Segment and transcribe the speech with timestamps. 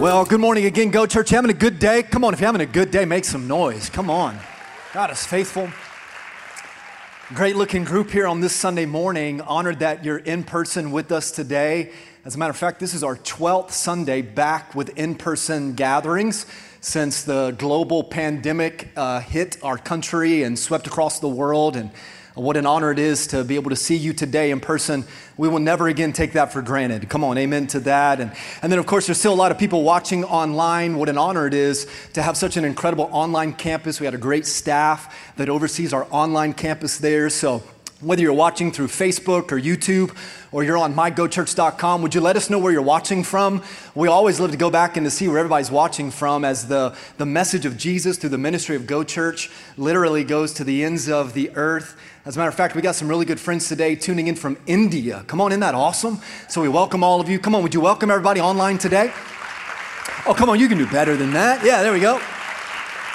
[0.00, 1.28] Well, good morning again, Go Church.
[1.28, 2.02] Having a good day?
[2.02, 3.90] Come on, if you're having a good day, make some noise.
[3.90, 4.38] Come on.
[4.94, 5.68] God is faithful.
[7.34, 9.42] Great looking group here on this Sunday morning.
[9.42, 11.92] Honored that you're in person with us today.
[12.24, 16.46] As a matter of fact, this is our 12th Sunday back with in person gatherings
[16.80, 21.76] since the global pandemic uh, hit our country and swept across the world.
[21.76, 21.90] And
[22.34, 25.04] what an honor it is to be able to see you today in person.
[25.36, 27.08] We will never again take that for granted.
[27.08, 28.20] Come on, amen to that.
[28.20, 30.96] And, and then, of course, there's still a lot of people watching online.
[30.96, 34.00] What an honor it is to have such an incredible online campus.
[34.00, 37.30] We had a great staff that oversees our online campus there.
[37.30, 37.62] So,
[38.00, 40.16] whether you're watching through Facebook or YouTube
[40.52, 43.62] or you're on mygochurch.com, would you let us know where you're watching from?
[43.94, 46.96] We always love to go back and to see where everybody's watching from as the,
[47.18, 51.08] the message of Jesus through the ministry of Go Church literally goes to the ends
[51.10, 51.94] of the earth.
[52.24, 54.56] As a matter of fact, we got some really good friends today tuning in from
[54.66, 55.24] India.
[55.26, 56.20] Come on, isn't that awesome?
[56.48, 57.38] So we welcome all of you.
[57.38, 59.12] Come on, would you welcome everybody online today?
[60.26, 61.64] Oh, come on, you can do better than that.
[61.64, 62.20] Yeah, there we go.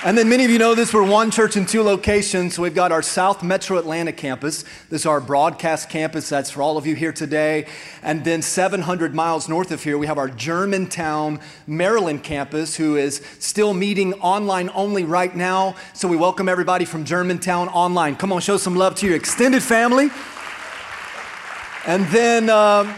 [0.06, 2.54] And then many of you know this, we're one church in two locations.
[2.54, 4.64] So we've got our South Metro Atlanta campus.
[4.88, 6.30] This is our broadcast campus.
[6.30, 7.66] That's for all of you here today.
[8.04, 13.20] And then 700 miles north of here, we have our Germantown, Maryland campus, who is
[13.40, 15.74] still meeting online only right now.
[15.94, 18.16] So we welcome everybody from Germantown online.
[18.16, 20.12] Come on, show some love to your extended family.
[21.88, 22.94] And then um,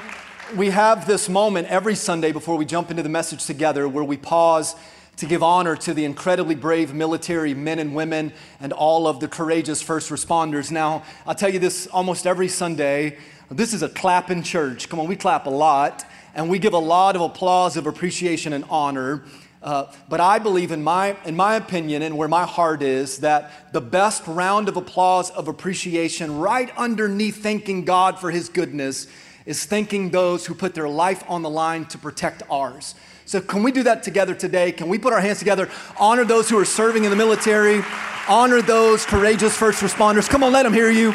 [0.57, 4.17] we have this moment every Sunday before we jump into the message together where we
[4.17, 4.75] pause
[5.17, 9.27] to give honor to the incredibly brave military men and women and all of the
[9.27, 10.71] courageous first responders.
[10.71, 13.17] Now, I'll tell you this almost every Sunday.
[13.49, 14.89] This is a clapping church.
[14.89, 18.53] Come on, we clap a lot, and we give a lot of applause of appreciation
[18.53, 19.23] and honor.
[19.63, 23.73] Uh, but I believe, in my, in my opinion, and where my heart is, that
[23.73, 29.07] the best round of applause of appreciation, right underneath thanking God for His goodness,
[29.47, 32.93] is thanking those who put their life on the line to protect ours.
[33.27, 34.71] So, can we do that together today?
[34.71, 37.83] Can we put our hands together, honor those who are serving in the military,
[38.29, 40.29] honor those courageous first responders?
[40.29, 41.11] Come on, let them hear you.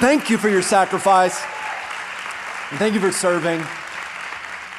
[0.00, 1.40] Thank you for your sacrifice.
[2.70, 3.64] And thank you for serving.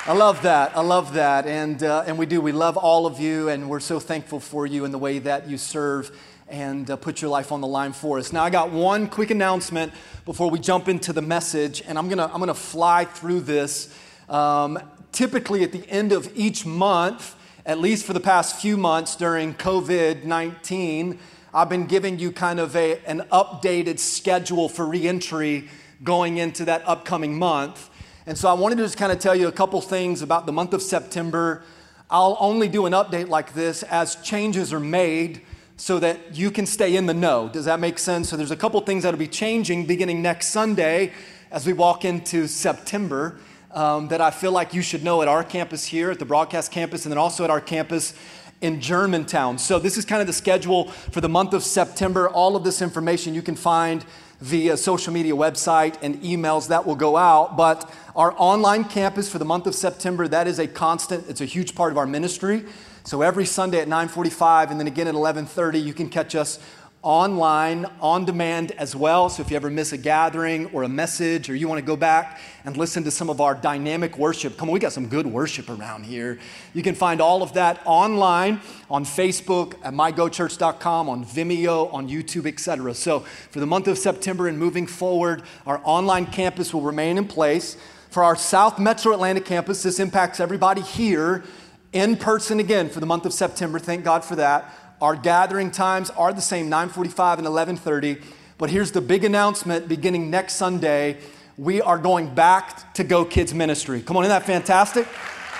[0.05, 0.75] I love that.
[0.75, 1.47] I love that.
[1.47, 2.41] And, uh, and we do.
[2.41, 5.47] We love all of you, and we're so thankful for you and the way that
[5.47, 6.11] you serve
[6.49, 8.33] and uh, put your life on the line for us.
[8.33, 9.93] Now, I got one quick announcement
[10.25, 13.97] before we jump into the message, and I'm going to I'm to fly through this.
[14.27, 14.79] Um,
[15.13, 17.35] typically at the end of each month,
[17.65, 21.19] at least for the past few months during COVID 19,
[21.53, 25.69] I've been giving you kind of a, an updated schedule for reentry
[26.03, 27.89] going into that upcoming month.
[28.25, 30.51] And so I wanted to just kind of tell you a couple things about the
[30.51, 31.61] month of September.
[32.09, 35.41] I'll only do an update like this as changes are made
[35.77, 37.49] so that you can stay in the know.
[37.49, 38.29] Does that make sense?
[38.29, 41.11] So there's a couple things that'll be changing beginning next Sunday
[41.51, 43.37] as we walk into September
[43.73, 46.71] um, that I feel like you should know at our campus here, at the broadcast
[46.71, 48.13] campus, and then also at our campus
[48.61, 49.57] in Germantown.
[49.57, 52.29] So, this is kind of the schedule for the month of September.
[52.29, 54.05] All of this information you can find
[54.39, 57.55] via social media website and emails that will go out.
[57.55, 61.45] But our online campus for the month of September, that is a constant, it's a
[61.45, 62.65] huge part of our ministry.
[63.05, 66.59] So every Sunday at 9:45 and then again at 11:30 you can catch us
[67.03, 69.27] online, on demand as well.
[69.27, 71.97] So if you ever miss a gathering or a message, or you want to go
[71.97, 75.27] back and listen to some of our dynamic worship, come on, we got some good
[75.27, 76.39] worship around here.
[76.73, 82.47] You can find all of that online on Facebook at mygochurch.com, on Vimeo, on YouTube,
[82.47, 82.93] etc.
[82.93, 87.27] So for the month of September and moving forward, our online campus will remain in
[87.27, 87.75] place.
[88.11, 91.43] For our South Metro Atlanta campus, this impacts everybody here
[91.91, 93.77] in person again for the month of September.
[93.77, 94.73] Thank God for that.
[95.03, 98.21] Our gathering times are the same, 9:45 and 11:30.
[98.57, 101.17] But here's the big announcement beginning next Sunday.
[101.57, 104.01] We are going back to Go Kids Ministry.
[104.01, 105.05] Come on, isn't that fantastic?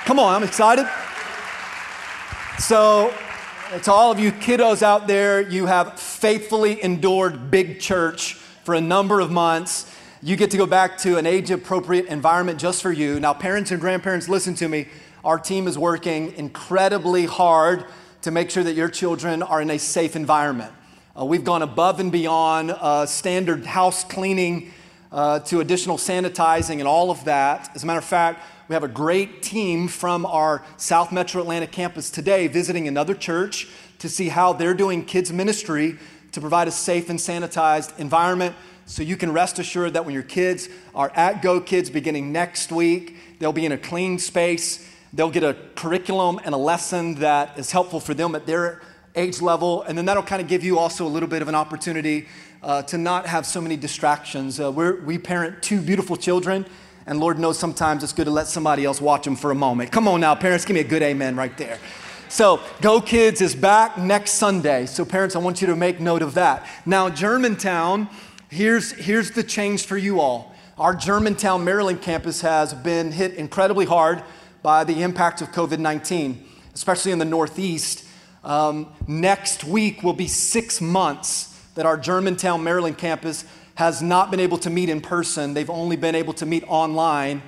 [0.05, 0.87] Come on, I'm excited.
[2.57, 3.13] So,
[3.81, 8.81] to all of you kiddos out there, you have faithfully endured big church for a
[8.81, 9.87] number of months.
[10.21, 13.19] You get to go back to an age appropriate environment just for you.
[13.19, 14.87] Now, parents and grandparents, listen to me.
[15.25, 17.87] Our team is working incredibly hard
[18.23, 20.71] to make sure that your children are in a safe environment.
[21.19, 24.71] Uh, we've gone above and beyond uh, standard house cleaning
[25.11, 27.69] uh, to additional sanitizing and all of that.
[27.75, 31.67] As a matter of fact, we have a great team from our South Metro Atlanta
[31.67, 33.67] campus today visiting another church
[33.99, 35.97] to see how they're doing kids' ministry
[36.31, 38.55] to provide a safe and sanitized environment.
[38.85, 42.71] So you can rest assured that when your kids are at Go Kids beginning next
[42.71, 47.59] week, they'll be in a clean space They'll get a curriculum and a lesson that
[47.59, 48.81] is helpful for them at their
[49.15, 49.83] age level.
[49.83, 52.27] And then that'll kind of give you also a little bit of an opportunity
[52.63, 54.59] uh, to not have so many distractions.
[54.59, 56.65] Uh, we parent two beautiful children,
[57.05, 59.91] And Lord knows sometimes it's good to let somebody else watch them for a moment.
[59.91, 61.77] Come on now, parents, give me a good amen right there.
[62.29, 64.87] So, Go Kids is back next Sunday.
[64.87, 66.65] So, parents, I want you to make note of that.
[66.85, 68.09] Now, Germantown,
[68.49, 70.55] here's, here's the change for you all.
[70.79, 74.23] Our Germantown, Maryland campus has been hit incredibly hard
[74.63, 76.43] by the impact of COVID 19,
[76.73, 78.05] especially in the Northeast.
[78.43, 83.45] Um, next week will be six months that our Germantown, Maryland campus
[83.75, 85.53] has not been able to meet in person.
[85.53, 87.41] They've only been able to meet online.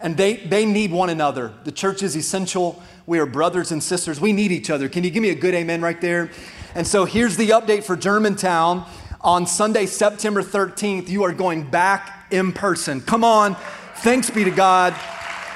[0.00, 1.52] And they, they need one another.
[1.64, 2.80] The church is essential.
[3.06, 4.20] We are brothers and sisters.
[4.20, 4.88] We need each other.
[4.88, 6.30] Can you give me a good amen right there?
[6.74, 8.86] And so here's the update for Germantown.
[9.20, 13.00] On Sunday, September 13th, you are going back in person.
[13.00, 13.56] Come on.
[13.96, 14.94] Thanks be to God.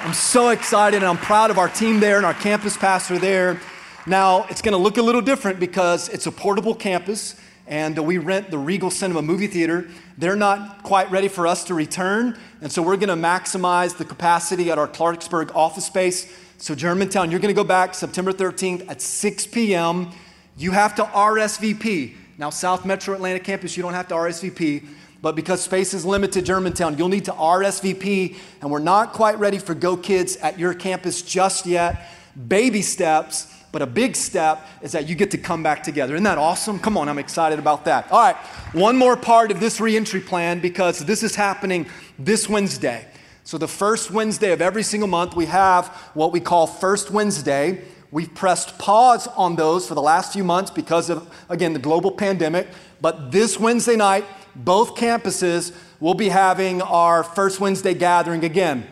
[0.05, 3.61] I'm so excited and I'm proud of our team there and our campus pastor there.
[4.05, 7.37] Now, it's going to look a little different because it's a portable campus
[7.69, 9.87] and we rent the Regal Cinema movie theater.
[10.19, 14.05] They're not quite ready for us to return, and so we're going to maximize the
[14.05, 16.37] capacity at our Clarksburg office space.
[16.59, 20.11] So, Germantown, you're going to go back September 13th at 6 p.m.
[20.57, 22.17] You have to RSVP.
[22.39, 24.85] Now, South Metro Atlanta campus, you don't have to RSVP,
[25.23, 29.59] but because space is limited, Germantown, you'll need to RSVP, and we're not quite ready
[29.59, 32.09] for Go Kids at your campus just yet.
[32.49, 36.15] Baby steps, but a big step is that you get to come back together.
[36.15, 36.81] Isn't that awesome?
[36.81, 38.11] Come on, I'm excited about that.
[38.11, 38.37] All right,
[38.73, 41.87] one more part of this reentry plan because this is happening
[42.19, 43.07] this Wednesday.
[43.45, 47.83] So, the first Wednesday of every single month, we have what we call First Wednesday.
[48.11, 52.13] We've pressed pause on those for the last few months because of, again, the global
[52.13, 52.69] pandemic.
[53.01, 54.25] But this Wednesday night,
[54.55, 58.87] both campuses will be having our First Wednesday gathering again.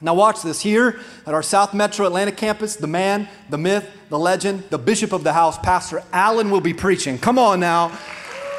[0.00, 0.60] Now, watch this.
[0.60, 5.12] Here at our South Metro Atlanta campus, the man, the myth, the legend, the bishop
[5.12, 7.18] of the house, Pastor Allen, will be preaching.
[7.18, 7.98] Come on now.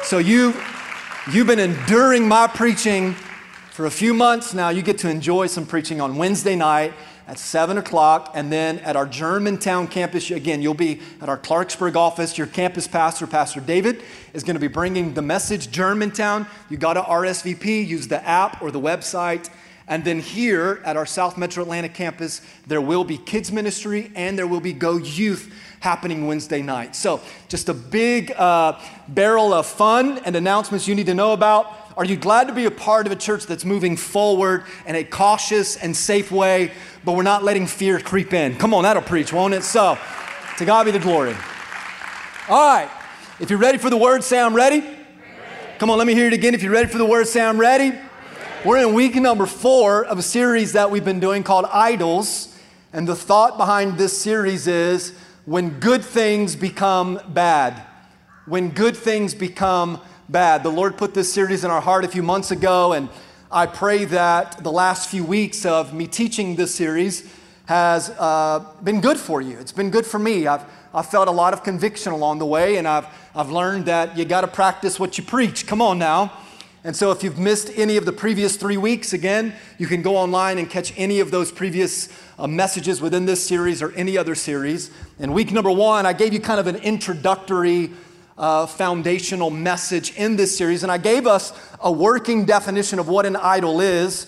[0.02, 0.54] So, you,
[1.32, 3.14] you've been enduring my preaching
[3.70, 4.68] for a few months now.
[4.68, 6.92] You get to enjoy some preaching on Wednesday night
[7.30, 8.32] at 7 o'clock.
[8.34, 12.36] And then at our Germantown campus, again, you'll be at our Clarksburg office.
[12.36, 14.02] Your campus pastor, Pastor David,
[14.34, 16.48] is going to be bringing the message Germantown.
[16.68, 19.48] You got to RSVP, use the app or the website.
[19.86, 24.36] And then here at our South Metro Atlanta campus, there will be kids ministry and
[24.36, 26.96] there will be Go Youth happening Wednesday night.
[26.96, 31.79] So, just a big uh, barrel of fun and announcements you need to know about.
[32.00, 35.04] Are you glad to be a part of a church that's moving forward in a
[35.04, 36.72] cautious and safe way,
[37.04, 38.56] but we're not letting fear creep in?
[38.56, 39.62] Come on, that'll preach, won't it?
[39.62, 39.98] So,
[40.56, 41.36] to God be the glory.
[42.48, 42.88] All right,
[43.38, 44.80] if you're ready for the word, say, I'm ready.
[44.80, 44.96] ready.
[45.78, 46.54] Come on, let me hear it again.
[46.54, 47.92] If you're ready for the word, say, I'm ready.
[48.64, 52.58] We're in week number four of a series that we've been doing called Idols.
[52.94, 55.12] And the thought behind this series is
[55.44, 57.82] when good things become bad.
[58.46, 60.00] When good things become
[60.30, 60.62] bad.
[60.62, 63.08] The Lord put this series in our heart a few months ago, and
[63.50, 67.28] I pray that the last few weeks of me teaching this series
[67.66, 69.58] has uh, been good for you.
[69.58, 70.46] It's been good for me.
[70.46, 74.16] I've, I've felt a lot of conviction along the way, and I've, I've learned that
[74.16, 75.66] you got to practice what you preach.
[75.66, 76.32] Come on now.
[76.84, 80.16] And so, if you've missed any of the previous three weeks, again, you can go
[80.16, 84.36] online and catch any of those previous uh, messages within this series or any other
[84.36, 84.92] series.
[85.18, 87.90] In week number one, I gave you kind of an introductory,
[88.40, 93.26] uh, foundational message in this series, and I gave us a working definition of what
[93.26, 94.26] an idol is.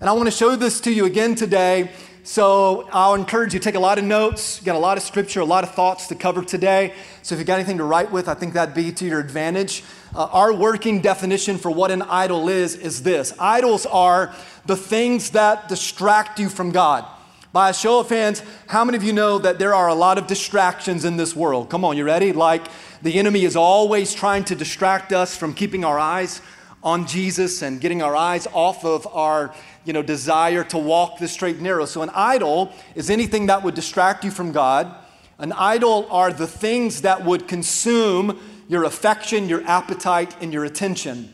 [0.00, 1.90] And I want to show this to you again today.
[2.22, 5.40] So I'll encourage you to take a lot of notes, got a lot of scripture,
[5.40, 6.94] a lot of thoughts to cover today.
[7.22, 9.84] So if you got anything to write with, I think that'd be to your advantage.
[10.14, 15.30] Uh, our working definition for what an idol is is this idols are the things
[15.30, 17.04] that distract you from God.
[17.52, 20.18] By a show of hands, how many of you know that there are a lot
[20.18, 21.68] of distractions in this world?
[21.68, 22.32] Come on, you ready?
[22.32, 22.68] Like
[23.02, 26.42] the enemy is always trying to distract us from keeping our eyes
[26.82, 29.54] on Jesus and getting our eyes off of our
[29.84, 31.86] you know, desire to walk the straight and narrow.
[31.86, 34.94] So, an idol is anything that would distract you from God.
[35.38, 38.38] An idol are the things that would consume
[38.68, 41.32] your affection, your appetite, and your attention.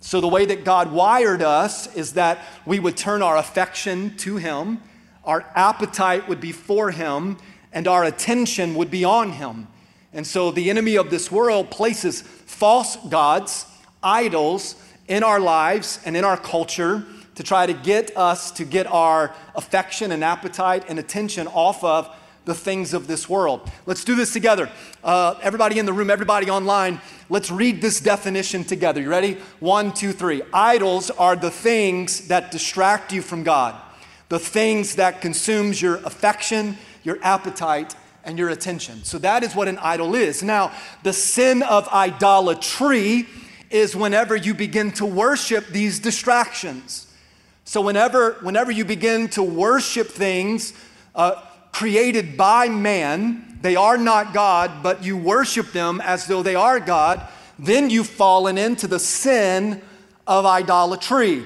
[0.00, 4.36] So, the way that God wired us is that we would turn our affection to
[4.36, 4.80] Him,
[5.24, 7.36] our appetite would be for Him,
[7.72, 9.66] and our attention would be on Him.
[10.12, 13.66] And so, the enemy of this world places false gods,
[14.02, 14.74] idols,
[15.08, 19.34] in our lives and in our culture to try to get us to get our
[19.54, 23.70] affection and appetite and attention off of the things of this world.
[23.86, 24.70] Let's do this together.
[25.04, 29.00] Uh, everybody in the room, everybody online, let's read this definition together.
[29.00, 29.38] You ready?
[29.60, 30.42] One, two, three.
[30.52, 33.74] Idols are the things that distract you from God,
[34.30, 37.94] the things that consumes your affection, your appetite,
[38.28, 39.02] and your attention.
[39.04, 40.42] So that is what an idol is.
[40.42, 40.70] Now,
[41.02, 43.26] the sin of idolatry
[43.70, 47.10] is whenever you begin to worship these distractions.
[47.64, 50.74] So, whenever, whenever you begin to worship things
[51.14, 51.42] uh,
[51.72, 56.80] created by man, they are not God, but you worship them as though they are
[56.80, 57.26] God,
[57.58, 59.80] then you've fallen into the sin
[60.26, 61.44] of idolatry.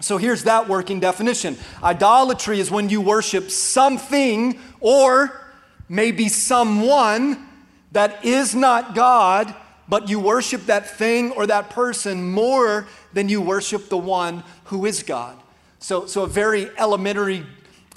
[0.00, 5.45] So here's that working definition idolatry is when you worship something or
[5.88, 7.46] maybe someone
[7.92, 9.54] that is not God,
[9.88, 14.86] but you worship that thing or that person more than you worship the one who
[14.86, 15.36] is God.
[15.78, 17.46] So, so a very elementary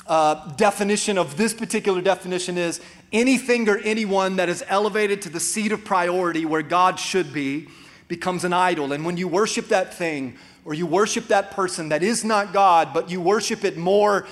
[0.05, 2.81] uh, definition of this particular definition is
[3.11, 7.67] anything or anyone that is elevated to the seat of priority where God should be
[8.07, 8.91] becomes an idol.
[8.91, 12.93] And when you worship that thing or you worship that person that is not God,
[12.93, 14.27] but you worship it more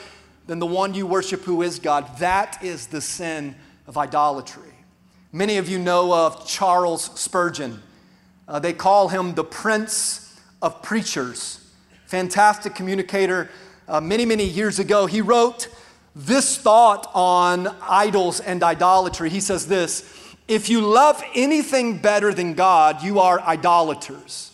[0.48, 4.74] than the one you worship who is God, that is the sin of idolatry.
[5.32, 7.84] Many of you know of Charles Spurgeon.
[8.48, 11.70] Uh, they call him the Prince of Preachers.
[12.06, 13.50] Fantastic communicator.
[13.88, 15.68] Uh, many, many years ago, he wrote
[16.16, 19.30] this thought on idols and idolatry.
[19.30, 24.52] He says this If you love anything better than God, you are idolaters.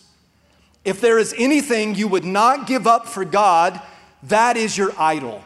[0.84, 3.80] If there is anything you would not give up for God,
[4.24, 5.42] that is your idol.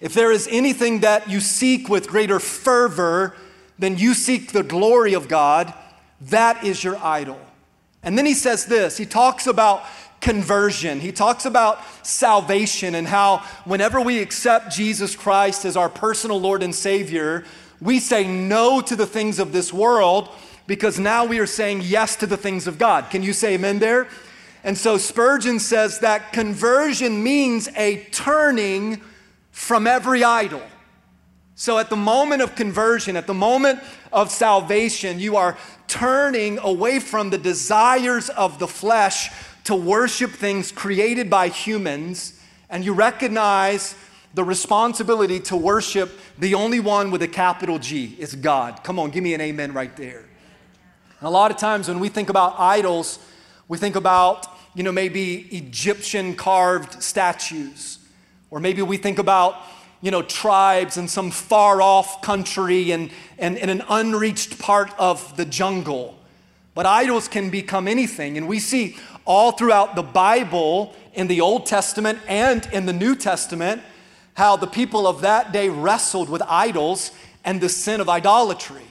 [0.00, 3.36] If there is anything that you seek with greater fervor
[3.78, 5.72] than you seek the glory of God,
[6.22, 7.38] that is your idol.
[8.02, 9.84] And then he says this he talks about
[10.20, 11.00] conversion.
[11.00, 16.62] He talks about salvation and how whenever we accept Jesus Christ as our personal Lord
[16.62, 17.44] and Savior,
[17.80, 20.28] we say no to the things of this world
[20.66, 23.10] because now we are saying yes to the things of God.
[23.10, 24.08] Can you say amen there?
[24.62, 29.00] And so Spurgeon says that conversion means a turning
[29.50, 30.62] from every idol.
[31.54, 33.80] So at the moment of conversion, at the moment
[34.12, 39.30] of salvation, you are turning away from the desires of the flesh
[39.64, 42.40] to worship things created by humans,
[42.70, 43.94] and you recognize
[44.32, 48.82] the responsibility to worship the only one with a capital G is God.
[48.82, 50.24] Come on, give me an amen right there.
[51.18, 53.18] And a lot of times when we think about idols,
[53.68, 57.98] we think about, you know, maybe Egyptian carved statues,
[58.50, 59.56] or maybe we think about,
[60.00, 65.36] you know, tribes in some far off country and, and in an unreached part of
[65.36, 66.18] the jungle.
[66.74, 68.36] But idols can become anything.
[68.36, 73.14] And we see all throughout the Bible, in the Old Testament and in the New
[73.14, 73.82] Testament,
[74.34, 77.10] how the people of that day wrestled with idols
[77.44, 78.84] and the sin of idolatry.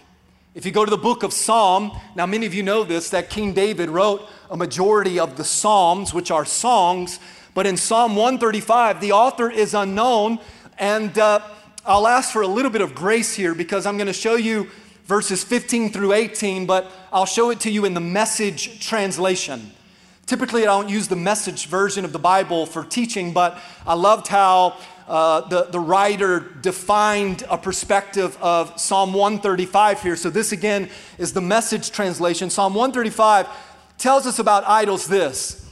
[0.56, 3.30] If you go to the book of Psalm, now many of you know this, that
[3.30, 7.20] King David wrote a majority of the Psalms, which are songs,
[7.54, 10.40] but in Psalm 135, the author is unknown.
[10.78, 11.42] And uh,
[11.86, 14.70] I'll ask for a little bit of grace here because I'm going to show you
[15.06, 19.72] verses 15 through 18, but I'll show it to you in the message translation.
[20.28, 24.28] Typically, I don't use the message version of the Bible for teaching, but I loved
[24.28, 24.78] how
[25.08, 30.16] uh, the, the writer defined a perspective of Psalm 135 here.
[30.16, 32.52] So, this again is the message translation.
[32.52, 33.48] Psalm 135
[33.98, 35.68] tells us about idols this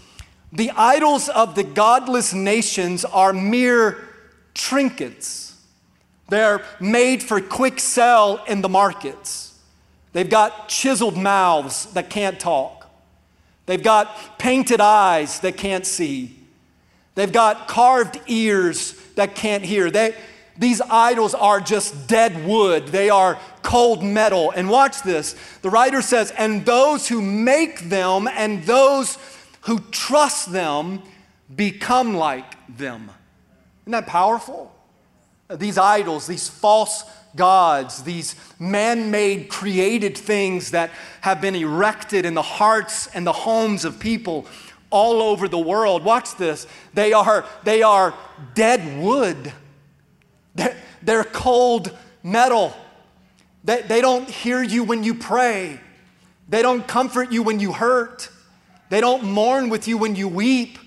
[0.52, 4.08] The idols of the godless nations are mere
[4.54, 5.56] trinkets,
[6.30, 9.54] they're made for quick sell in the markets.
[10.14, 12.90] They've got chiseled mouths that can't talk.
[13.66, 16.38] They've got painted eyes that can't see.
[17.16, 19.92] They've got carved ears that can't hear.
[19.92, 20.16] They,
[20.58, 24.52] these idols are just dead wood, they are cold metal.
[24.52, 29.18] And watch this the writer says, and those who make them and those
[29.68, 31.04] who trust them
[31.54, 33.12] become like them.
[33.84, 34.74] Isn't that powerful?
[35.50, 37.04] These idols, these false
[37.36, 43.34] gods, these man made created things that have been erected in the hearts and the
[43.34, 44.46] homes of people
[44.90, 46.04] all over the world.
[46.04, 46.66] Watch this.
[46.94, 48.14] They are, they are
[48.56, 49.52] dead wood,
[50.56, 52.74] they're, they're cold metal.
[53.66, 55.82] They, they don't hear you when you pray,
[56.48, 58.30] they don't comfort you when you hurt,
[58.90, 60.78] they don't mourn with you when you weep.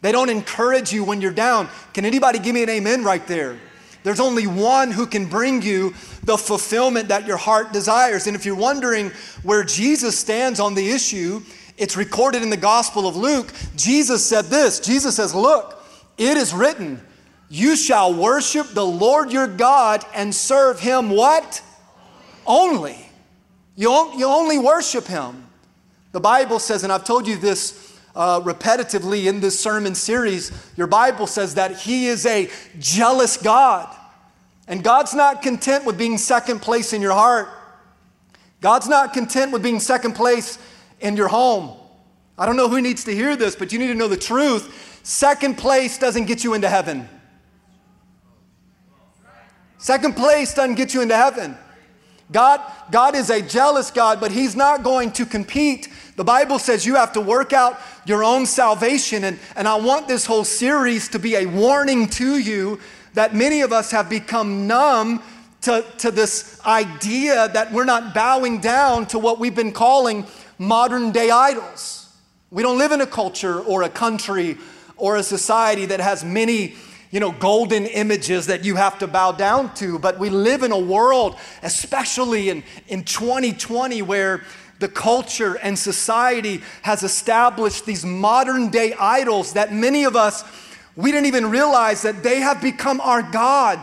[0.00, 1.68] They don't encourage you when you're down.
[1.92, 3.58] Can anybody give me an amen right there?
[4.04, 5.90] There's only one who can bring you
[6.22, 8.26] the fulfillment that your heart desires.
[8.26, 9.10] And if you're wondering
[9.42, 11.42] where Jesus stands on the issue,
[11.76, 13.52] it's recorded in the Gospel of Luke.
[13.76, 15.84] Jesus said this Jesus says, Look,
[16.16, 17.02] it is written,
[17.48, 21.62] you shall worship the Lord your God and serve him what?
[22.46, 22.96] Only.
[23.74, 25.47] You, you only worship him.
[26.18, 30.88] The Bible says, and I've told you this uh, repetitively in this sermon series, your
[30.88, 33.96] Bible says that He is a jealous God.
[34.66, 37.48] And God's not content with being second place in your heart.
[38.60, 40.58] God's not content with being second place
[40.98, 41.76] in your home.
[42.36, 45.00] I don't know who needs to hear this, but you need to know the truth.
[45.04, 47.08] Second place doesn't get you into heaven.
[49.78, 51.56] Second place doesn't get you into heaven.
[52.30, 52.60] God,
[52.90, 55.88] God is a jealous God, but He's not going to compete.
[56.18, 59.22] The Bible says you have to work out your own salvation.
[59.22, 62.80] And, and I want this whole series to be a warning to you
[63.14, 65.22] that many of us have become numb
[65.60, 70.26] to, to this idea that we're not bowing down to what we've been calling
[70.58, 72.12] modern day idols.
[72.50, 74.58] We don't live in a culture or a country
[74.96, 76.74] or a society that has many
[77.12, 80.00] you know, golden images that you have to bow down to.
[80.00, 84.42] But we live in a world, especially in, in 2020, where
[84.78, 90.44] the culture and society has established these modern day idols that many of us,
[90.96, 93.78] we didn't even realize that they have become our God.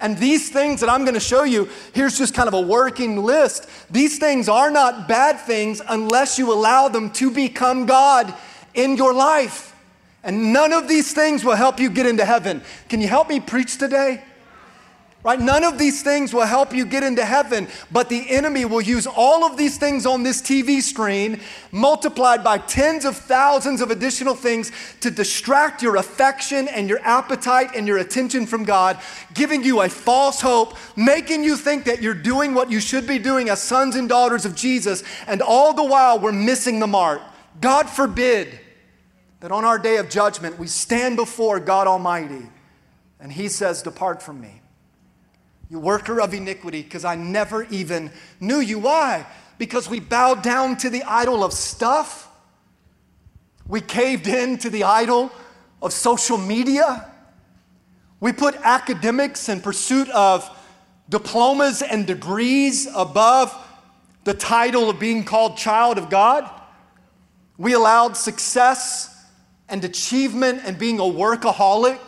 [0.00, 3.22] And these things that I'm going to show you, here's just kind of a working
[3.22, 3.68] list.
[3.90, 8.34] These things are not bad things unless you allow them to become God
[8.74, 9.74] in your life.
[10.24, 12.62] And none of these things will help you get into heaven.
[12.88, 14.22] Can you help me preach today?
[15.24, 15.40] Right?
[15.40, 19.06] None of these things will help you get into heaven, but the enemy will use
[19.06, 21.40] all of these things on this TV screen,
[21.72, 27.70] multiplied by tens of thousands of additional things, to distract your affection and your appetite
[27.74, 28.98] and your attention from God,
[29.32, 33.18] giving you a false hope, making you think that you're doing what you should be
[33.18, 37.22] doing as sons and daughters of Jesus, and all the while we're missing the mark.
[37.62, 38.60] God forbid
[39.40, 42.46] that on our day of judgment we stand before God Almighty
[43.18, 44.60] and He says, Depart from me,
[45.74, 48.78] you worker of iniquity, because I never even knew you.
[48.78, 49.26] Why?
[49.58, 52.30] Because we bowed down to the idol of stuff,
[53.66, 55.32] we caved in to the idol
[55.82, 57.10] of social media,
[58.20, 60.48] we put academics in pursuit of
[61.08, 63.52] diplomas and degrees above
[64.22, 66.48] the title of being called child of God.
[67.58, 69.26] We allowed success
[69.68, 71.98] and achievement and being a workaholic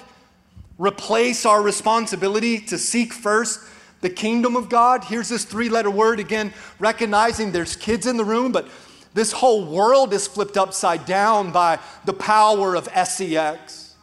[0.79, 3.61] replace our responsibility to seek first
[4.01, 5.05] the kingdom of God.
[5.05, 8.69] Here's this three letter word again, recognizing there's kids in the room, but
[9.15, 13.95] this whole world is flipped upside down by the power of SEX,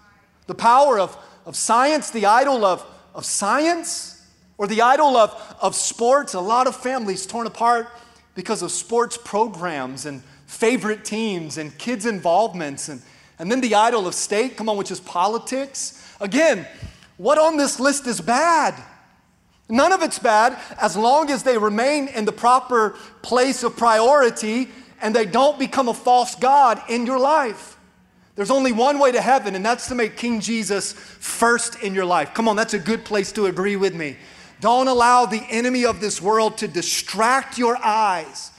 [0.48, 4.26] the power of, of science, the idol of, of science,
[4.58, 6.34] or the idol of, of sports.
[6.34, 7.88] A lot of families torn apart
[8.34, 13.02] because of sports programs and favorite teams and kids' involvements and
[13.40, 16.00] and then the idol of state, come on, which is politics.
[16.24, 16.66] Again,
[17.18, 18.82] what on this list is bad?
[19.68, 24.70] None of it's bad as long as they remain in the proper place of priority
[25.02, 27.78] and they don't become a false God in your life.
[28.36, 32.06] There's only one way to heaven, and that's to make King Jesus first in your
[32.06, 32.34] life.
[32.34, 34.16] Come on, that's a good place to agree with me.
[34.60, 38.52] Don't allow the enemy of this world to distract your eyes,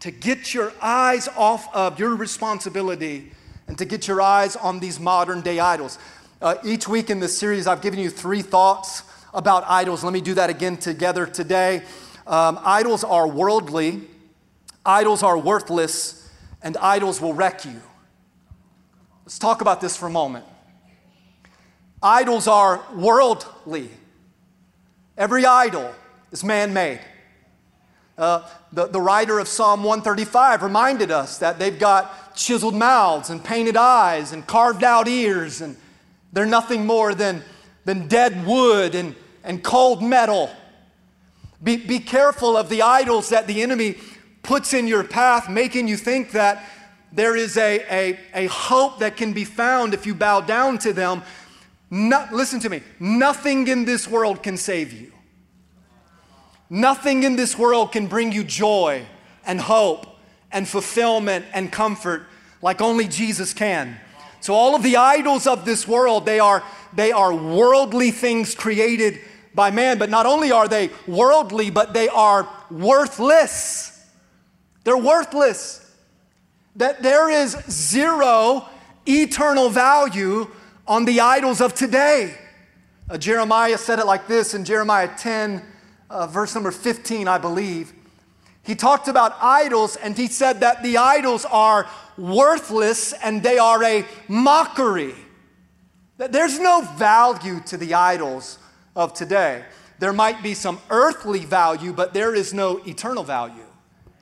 [0.00, 3.30] to get your eyes off of your responsibility
[3.68, 5.98] and to get your eyes on these modern day idols.
[6.42, 9.02] Uh, each week in this series, I've given you three thoughts
[9.34, 10.02] about idols.
[10.02, 11.82] Let me do that again together today.
[12.26, 14.00] Um, idols are worldly,
[14.86, 16.30] idols are worthless,
[16.62, 17.82] and idols will wreck you.
[19.26, 20.46] Let's talk about this for a moment.
[22.02, 23.90] Idols are worldly.
[25.18, 25.94] Every idol
[26.32, 27.00] is man made.
[28.16, 33.44] Uh, the, the writer of Psalm 135 reminded us that they've got chiseled mouths and
[33.44, 35.76] painted eyes and carved out ears, and
[36.32, 37.42] they're nothing more than,
[37.84, 39.14] than dead wood and,
[39.44, 40.50] and cold metal.
[41.62, 43.96] Be, be careful of the idols that the enemy
[44.42, 46.64] puts in your path, making you think that
[47.12, 50.92] there is a, a, a hope that can be found if you bow down to
[50.92, 51.22] them.
[51.90, 55.12] No, listen to me, nothing in this world can save you.
[56.70, 59.04] Nothing in this world can bring you joy
[59.44, 60.06] and hope
[60.52, 62.22] and fulfillment and comfort
[62.62, 63.98] like only Jesus can.
[64.40, 69.20] So all of the idols of this world, they are they are worldly things created
[69.54, 74.06] by man, but not only are they worldly, but they are worthless.
[74.84, 75.94] They're worthless.
[76.76, 78.68] That there is zero
[79.06, 80.50] eternal value
[80.86, 82.36] on the idols of today.
[83.08, 85.62] Uh, Jeremiah said it like this in Jeremiah 10
[86.10, 87.92] uh, verse number 15, I believe.
[88.70, 93.82] He talked about idols and he said that the idols are worthless and they are
[93.82, 95.16] a mockery.
[96.18, 98.60] There's no value to the idols
[98.94, 99.64] of today.
[99.98, 103.66] There might be some earthly value, but there is no eternal value.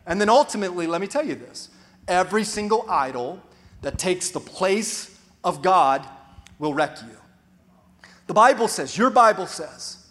[0.06, 1.68] And then ultimately, let me tell you this
[2.08, 3.42] every single idol
[3.82, 6.08] that takes the place of God
[6.58, 7.18] will wreck you.
[8.28, 10.06] The Bible says, your Bible says,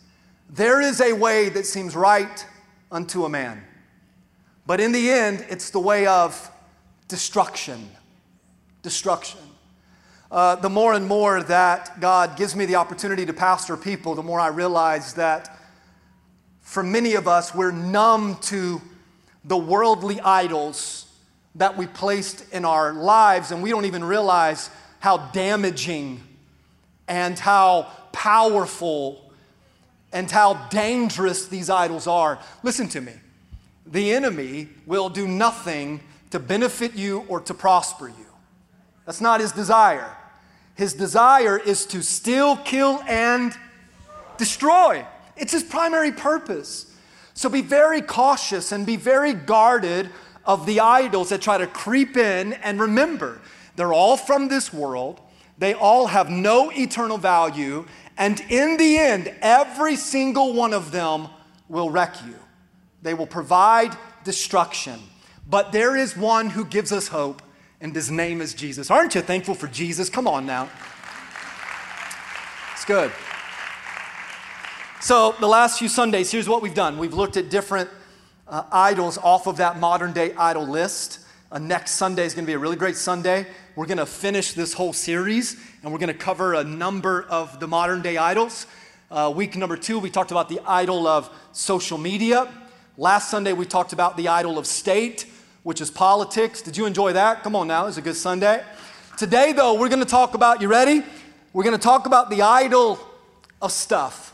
[0.48, 2.46] there is a way that seems right
[2.92, 3.64] unto a man,
[4.68, 6.52] but in the end, it's the way of
[7.08, 7.90] destruction
[8.88, 9.42] destruction.
[10.32, 14.24] Uh, the more and more that God gives me the opportunity to pastor people, the
[14.24, 15.58] more I realize that
[16.62, 18.82] for many of us, we're numb to
[19.44, 21.06] the worldly idols
[21.56, 26.22] that we placed in our lives, and we don't even realize how damaging
[27.10, 29.32] and how powerful
[30.14, 32.40] and how dangerous these idols are.
[32.64, 33.14] Listen to me.
[33.90, 38.26] The enemy will do nothing to benefit you or to prosper you.
[39.06, 40.16] That's not his desire.
[40.76, 43.56] His desire is to steal, kill, and
[44.38, 45.06] destroy.
[45.36, 46.94] It's his primary purpose.
[47.34, 50.10] So be very cautious and be very guarded
[50.46, 52.54] of the idols that try to creep in.
[52.54, 53.42] And remember,
[53.76, 55.22] they're all from this world,
[55.58, 57.86] they all have no eternal value.
[58.18, 61.28] And in the end, every single one of them
[61.70, 62.36] will wreck you.
[63.08, 65.00] They will provide destruction.
[65.50, 67.42] But there is one who gives us hope,
[67.80, 68.92] and his name is Jesus.
[68.92, 70.10] Aren't you thankful for Jesus?
[70.10, 70.68] Come on now.
[72.74, 73.14] It's good.
[75.00, 77.90] So, the last few Sundays, here's what we've done we've looked at different
[78.46, 81.22] uh, idols off of that modern day idol list.
[81.50, 83.48] Uh, next Sunday is going to be a really great Sunday.
[83.78, 87.62] We're going to finish this whole series and we're going to cover a number of
[87.62, 88.68] the modern day idols.
[89.10, 92.52] Uh, week number two, we talked about the idol of social media.
[93.00, 95.28] Last Sunday, we talked about the idol of state
[95.62, 96.64] which is politics.
[96.64, 97.44] Did you enjoy that?
[97.44, 98.64] Come on now, it's a good Sunday.
[99.20, 101.04] Today, though, we're going to talk about, you ready?
[101.54, 102.98] We're going to talk about the idol
[103.62, 104.34] of stuff.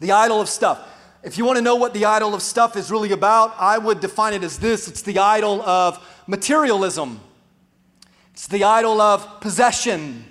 [0.00, 0.86] The idol of stuff.
[1.22, 4.00] If you want to know what the idol of stuff is really about, I would
[4.00, 7.20] define it as this it's the idol of materialism,
[8.34, 10.26] it's the idol of possession,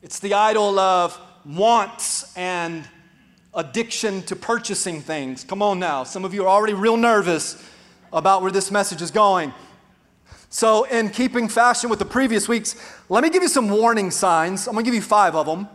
[0.00, 2.88] it's the idol of wants and
[3.54, 5.44] addiction to purchasing things.
[5.44, 7.62] Come on now, some of you are already real nervous
[8.12, 9.52] about where this message is going.
[10.48, 12.76] So, in keeping fashion with the previous weeks,
[13.08, 14.66] let me give you some warning signs.
[14.66, 15.68] I'm gonna give you five of them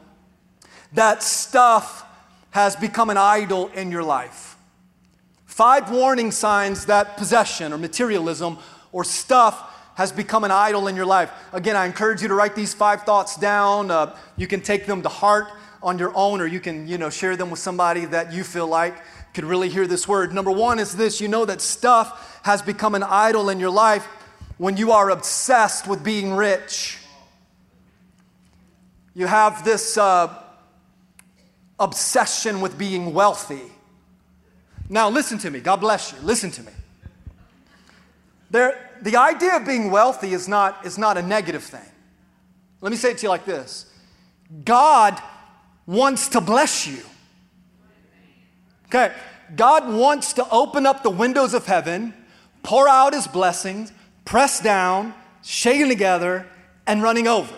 [0.93, 2.05] that stuff
[2.51, 4.57] has become an idol in your life.
[5.45, 8.57] Five warning signs that possession or materialism
[8.91, 11.31] or stuff has become an idol in your life.
[11.51, 13.89] Again, I encourage you to write these five thoughts down.
[13.89, 15.51] Uh, you can take them to heart
[15.87, 18.67] on your own, or you can, you know, share them with somebody that you feel
[18.67, 19.01] like
[19.33, 20.33] could really hear this word.
[20.33, 24.05] Number one is this you know that stuff has become an idol in your life
[24.57, 26.97] when you are obsessed with being rich.
[29.13, 30.37] You have this uh,
[31.79, 33.71] obsession with being wealthy.
[34.89, 35.61] Now, listen to me.
[35.61, 36.17] God bless you.
[36.21, 36.71] Listen to me.
[38.51, 41.89] There, the idea of being wealthy is not, is not a negative thing.
[42.81, 43.85] Let me say it to you like this
[44.65, 45.21] God
[45.87, 47.01] wants to bless you.
[48.87, 49.13] Okay,
[49.55, 52.13] God wants to open up the windows of heaven,
[52.61, 53.91] pour out his blessings,
[54.25, 56.45] press down, shaking together,
[56.85, 57.53] and running over.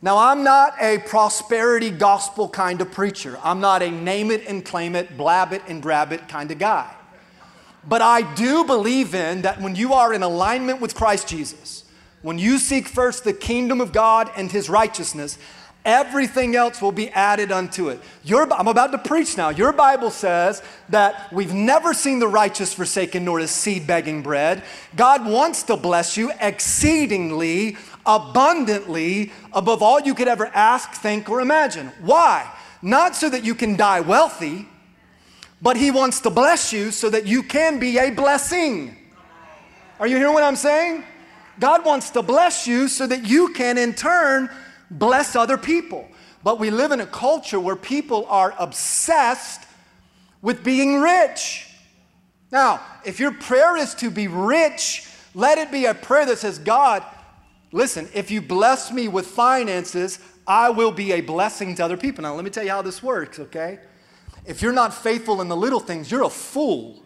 [0.00, 3.38] Now, I'm not a prosperity gospel kind of preacher.
[3.42, 6.58] I'm not a name it and claim it, blab it and grab it kind of
[6.58, 6.94] guy.
[7.86, 11.84] But I do believe in that when you are in alignment with Christ Jesus,
[12.22, 15.38] when you seek first the kingdom of God and his righteousness,
[15.88, 17.98] Everything else will be added unto it.
[18.22, 19.48] Your, I'm about to preach now.
[19.48, 24.62] Your Bible says that we've never seen the righteous forsaken nor his seed begging bread.
[24.96, 31.40] God wants to bless you exceedingly, abundantly, above all you could ever ask, think, or
[31.40, 31.90] imagine.
[32.02, 32.52] Why?
[32.82, 34.68] Not so that you can die wealthy,
[35.62, 38.94] but He wants to bless you so that you can be a blessing.
[39.98, 41.04] Are you hearing what I'm saying?
[41.58, 44.50] God wants to bless you so that you can, in turn,
[44.90, 46.08] bless other people.
[46.42, 49.66] But we live in a culture where people are obsessed
[50.40, 51.66] with being rich.
[52.50, 56.58] Now, if your prayer is to be rich, let it be a prayer that says,
[56.58, 57.04] God,
[57.72, 62.22] listen, if you bless me with finances, I will be a blessing to other people.
[62.22, 63.80] Now, let me tell you how this works, okay?
[64.46, 67.02] If you're not faithful in the little things, you're a fool.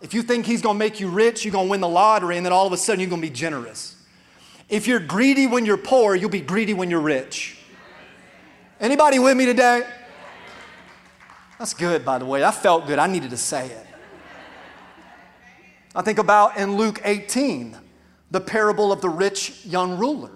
[0.00, 2.52] If you think He's gonna make you rich, you're gonna win the lottery, and then
[2.52, 3.95] all of a sudden you're gonna be generous.
[4.68, 7.58] If you're greedy when you're poor, you'll be greedy when you're rich.
[8.80, 9.86] Anybody with me today?
[11.58, 12.44] That's good, by the way.
[12.44, 12.98] I felt good.
[12.98, 13.86] I needed to say it.
[15.94, 17.76] I think about in Luke 18,
[18.30, 20.32] the parable of the rich young ruler.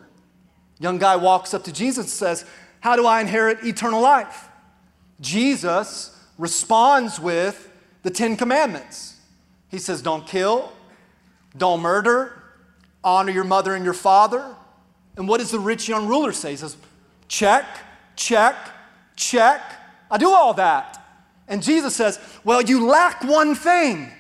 [0.79, 2.47] Young guy walks up to Jesus and says,
[2.81, 4.49] How do I inherit eternal life?
[5.21, 7.71] Jesus responds with
[8.03, 9.17] the Ten Commandments.
[9.69, 10.73] He says, Don't kill,
[11.59, 12.40] don't murder,
[13.03, 14.55] honor your mother and your father.
[15.17, 16.51] And what does the rich young ruler say?
[16.51, 16.77] He says,
[17.29, 17.67] check,
[18.17, 18.57] check,
[19.17, 19.61] check.
[20.11, 21.01] I do all that.
[21.51, 24.11] And Jesus says, Well, you lack one thing.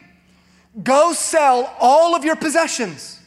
[0.83, 3.21] Go sell all of your possessions,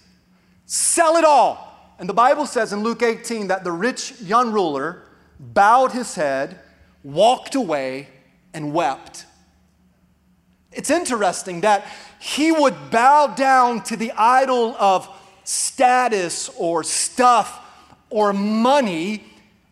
[0.65, 5.03] sell it all, And the Bible says in Luke 18 that the rich young ruler
[5.39, 6.59] bowed his head,
[7.03, 8.07] walked away,
[8.53, 9.25] and wept.
[10.71, 11.85] It's interesting that
[12.19, 15.07] he would bow down to the idol of
[15.43, 17.59] status or stuff
[18.09, 19.23] or money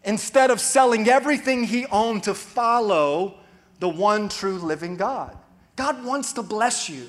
[0.03, 3.35] instead of selling everything he owned to follow
[3.79, 5.37] the one true living God.
[5.75, 7.07] God wants to bless you,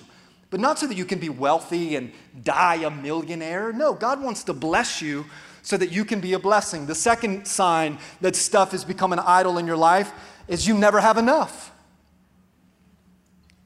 [0.51, 3.73] but not so that you can be wealthy and die a millionaire.
[3.73, 5.27] No, God wants to bless you
[5.63, 6.87] so that you can be a blessing.
[6.87, 10.13] The second sign that stuff has become an idol in your life
[10.49, 11.73] is you never have enough.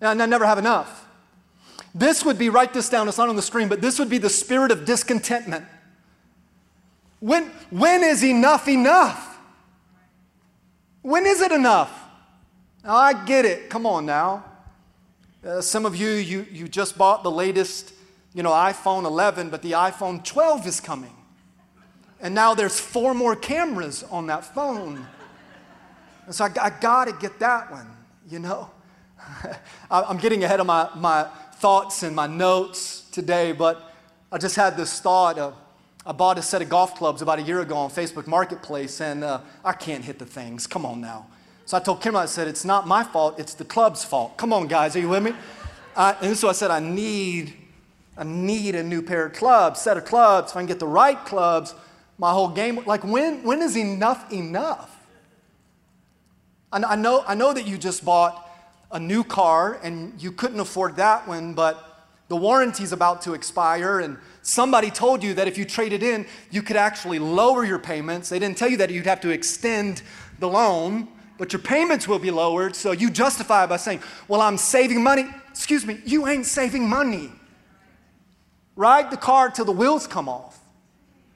[0.01, 1.06] I never have enough.
[1.99, 4.19] This would be, write this down, it's not on the screen, but this would be
[4.19, 5.65] the spirit of discontentment.
[7.21, 9.39] When, when is enough enough?
[11.01, 11.91] When is it enough?
[12.85, 13.71] Now, I get it.
[13.71, 14.45] Come on now.
[15.43, 17.95] Uh, some of you, you, you just bought the latest,
[18.35, 21.15] you know, iPhone 11, but the iPhone 12 is coming.
[22.21, 25.07] And now there's four more cameras on that phone.
[26.27, 27.89] And so I, I got to get that one,
[28.29, 28.71] you know.
[29.91, 33.93] I'm getting ahead of my, my thoughts and my notes today, but
[34.31, 35.39] I just had this thought.
[35.39, 35.55] Of,
[36.05, 39.25] I bought a set of golf clubs about a year ago on Facebook Marketplace, and
[39.25, 40.67] uh, I can't hit the things.
[40.67, 41.27] Come on now.
[41.65, 44.37] So I told Kim, I said, it's not my fault, it's the club's fault.
[44.37, 45.33] Come on, guys, are you with me?
[45.97, 47.55] Uh, and so I said, I need,
[48.19, 50.51] I need a new pair of clubs, set of clubs.
[50.51, 51.75] If I can get the right clubs,
[52.19, 52.85] my whole game.
[52.85, 54.95] Like, when, when is enough enough?
[56.71, 58.46] I, I, know, I know that you just bought
[58.91, 64.01] a new car and you couldn't afford that one, but the warranty's about to expire
[64.01, 68.29] and somebody told you that if you traded in, you could actually lower your payments.
[68.29, 70.03] They didn't tell you that you'd have to extend
[70.39, 72.75] the loan, but your payments will be lowered.
[72.75, 75.27] So you justify by saying, Well, I'm saving money.
[75.51, 77.31] Excuse me, you ain't saving money.
[78.75, 80.59] Ride the car till the wheels come off.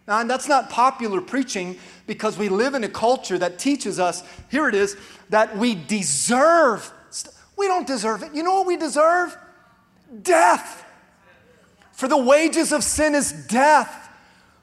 [0.07, 4.25] Now, and that's not popular preaching because we live in a culture that teaches us,
[4.51, 4.97] here it is,
[5.29, 6.93] that we deserve.
[7.61, 8.33] We don't deserve it.
[8.35, 9.37] You know what we deserve?
[10.23, 10.83] Death.
[11.93, 14.09] For the wages of sin is death,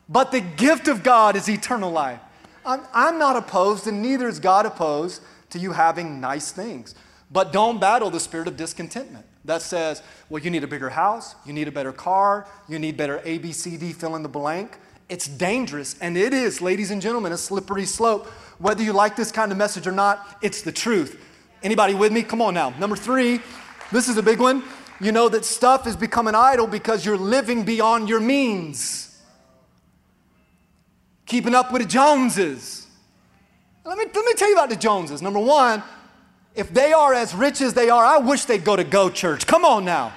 [0.09, 2.19] but the gift of God is eternal life.
[2.65, 6.95] I'm, I'm not opposed, and neither is God opposed to you having nice things.
[7.31, 11.35] But don't battle the spirit of discontentment that says, well, you need a bigger house,
[11.45, 14.29] you need a better car, you need better A, B, C, D, fill in the
[14.29, 14.79] blank.
[15.07, 18.25] It's dangerous, and it is, ladies and gentlemen, a slippery slope.
[18.57, 21.23] Whether you like this kind of message or not, it's the truth.
[21.63, 22.23] Anybody with me?
[22.23, 22.69] Come on now.
[22.79, 23.39] Number three,
[23.91, 24.63] this is a big one.
[24.99, 29.21] You know that stuff has become an idol because you're living beyond your means.
[31.25, 32.87] Keeping up with the Joneses.
[33.85, 35.21] Let me, let me tell you about the Joneses.
[35.21, 35.83] Number one,
[36.55, 39.45] if they are as rich as they are, I wish they'd go to Go Church.
[39.45, 40.13] Come on now.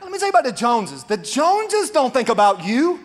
[0.00, 1.02] Let me tell you about the Joneses.
[1.04, 3.00] The Joneses don't think about you.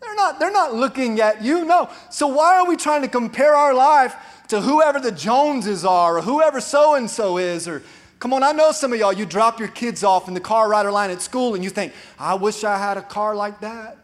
[0.00, 1.90] They're not, they're not looking at you, no.
[2.10, 4.14] So why are we trying to compare our life
[4.48, 7.68] to whoever the Joneses are or whoever so and so is?
[7.68, 7.82] Or
[8.18, 10.68] come on, I know some of y'all, you drop your kids off in the car
[10.68, 13.98] rider line at school and you think, I wish I had a car like that.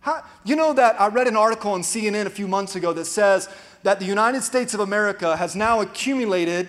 [0.00, 3.06] How, you know that I read an article on CNN a few months ago that
[3.06, 3.48] says
[3.82, 6.68] that the United States of America has now accumulated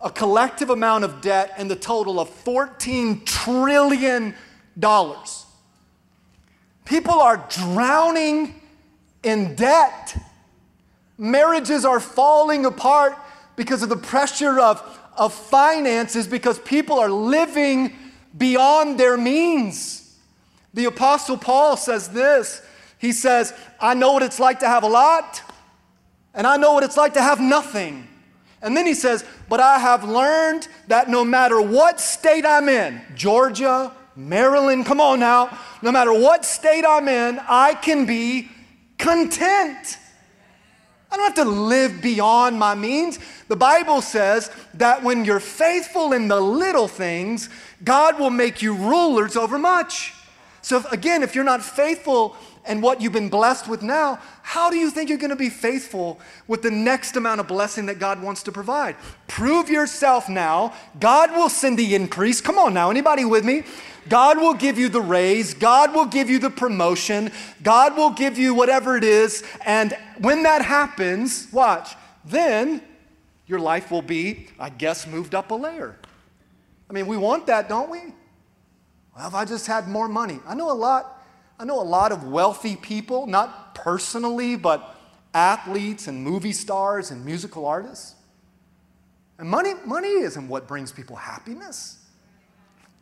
[0.00, 4.34] a collective amount of debt in the total of $14 trillion.
[6.84, 8.60] People are drowning
[9.22, 10.16] in debt.
[11.16, 13.16] Marriages are falling apart
[13.56, 14.82] because of the pressure of,
[15.16, 17.96] of finances, because people are living
[18.36, 20.18] beyond their means.
[20.72, 22.62] The Apostle Paul says this
[22.98, 25.42] He says, I know what it's like to have a lot,
[26.34, 28.08] and I know what it's like to have nothing.
[28.60, 33.00] And then he says, But I have learned that no matter what state I'm in,
[33.14, 35.56] Georgia, Maryland, come on now.
[35.82, 38.48] No matter what state I'm in, I can be
[38.98, 39.98] content.
[41.14, 43.20] I don't have to live beyond my means.
[43.46, 47.48] The Bible says that when you're faithful in the little things,
[47.84, 50.12] God will make you rulers over much.
[50.60, 52.34] So, if, again, if you're not faithful
[52.66, 55.50] in what you've been blessed with now, how do you think you're going to be
[55.50, 58.96] faithful with the next amount of blessing that God wants to provide?
[59.28, 60.74] Prove yourself now.
[60.98, 62.40] God will send the increase.
[62.40, 63.62] Come on now, anybody with me?
[64.08, 67.30] God will give you the raise, God will give you the promotion,
[67.62, 69.42] God will give you whatever it is.
[69.64, 72.82] And when that happens, watch, then
[73.46, 75.98] your life will be, I guess, moved up a layer.
[76.88, 78.00] I mean, we want that, don't we?
[79.16, 80.40] Well, if I just had more money.
[80.46, 81.22] I know a lot,
[81.58, 84.96] I know a lot of wealthy people, not personally, but
[85.32, 88.14] athletes and movie stars and musical artists.
[89.38, 92.03] And money, money isn't what brings people happiness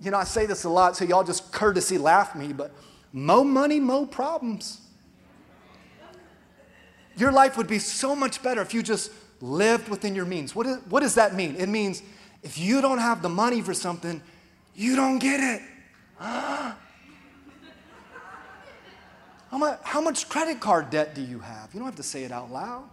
[0.03, 2.75] you know, I say this a lot, so y'all just courtesy laugh me, but
[3.13, 4.81] Mo money, mo problems.
[7.17, 9.13] Your life would be so much better if you just
[9.43, 10.57] lived within your means.
[10.57, 11.57] What, is, what does that mean?
[11.57, 12.03] It means
[12.43, 14.23] if you don't have the money for something,
[14.75, 15.63] you don't get it.
[19.51, 21.75] How much, how much credit card debt do you have?
[21.75, 22.89] You don't have to say it out loud.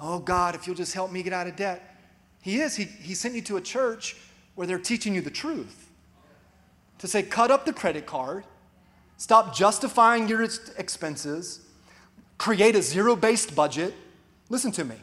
[0.00, 1.94] Oh, God, if you'll just help me get out of debt.
[2.40, 2.74] He is.
[2.74, 4.16] He, he sent you to a church
[4.58, 5.88] where they're teaching you the truth.
[6.98, 8.42] To say, cut up the credit card,
[9.16, 11.60] stop justifying your expenses,
[12.38, 13.94] create a zero based budget.
[14.48, 14.96] Listen to me.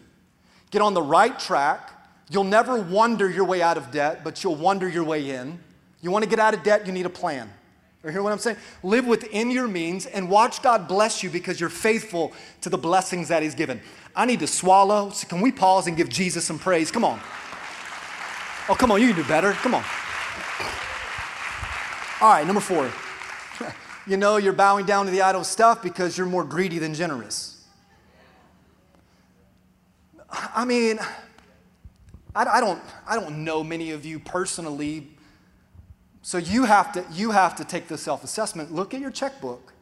[0.72, 1.90] Get on the right track.
[2.30, 5.58] You'll never wonder your way out of debt, but you'll wonder your way in.
[6.02, 7.50] You want to get out of debt, you need a plan.
[8.04, 8.58] You hear what I'm saying?
[8.84, 13.30] Live within your means and watch God bless you because you're faithful to the blessings
[13.30, 13.80] that He's given.
[14.14, 15.12] I need to swallow.
[15.12, 16.92] So can we pause and give Jesus some praise?
[16.92, 17.22] Come on.
[18.68, 19.52] Oh, come on, you can do better.
[19.54, 19.84] Come on.
[22.22, 22.92] All right, number four.
[24.08, 27.66] you know you're bowing down to the idol stuff because you're more greedy than generous.
[30.30, 31.00] I mean,
[32.36, 35.08] I, I, don't, I don't know many of you personally,
[36.22, 38.74] so you have to, you have to take the self assessment.
[38.74, 39.74] Look at your checkbook.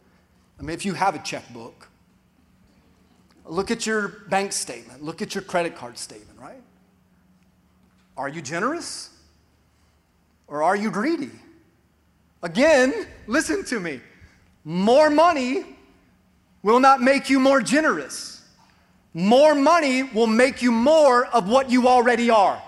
[0.60, 1.88] I mean, if you have a checkbook,
[3.46, 5.04] Look at your bank statement.
[5.04, 6.33] Look at your credit card statement?
[8.17, 9.10] Are you generous?
[10.47, 11.32] Or are you greedy?
[12.41, 14.02] Again, listen to me.
[14.65, 15.65] More money
[16.62, 18.45] will not make you more generous.
[19.13, 22.62] More money will make you more of what you already are.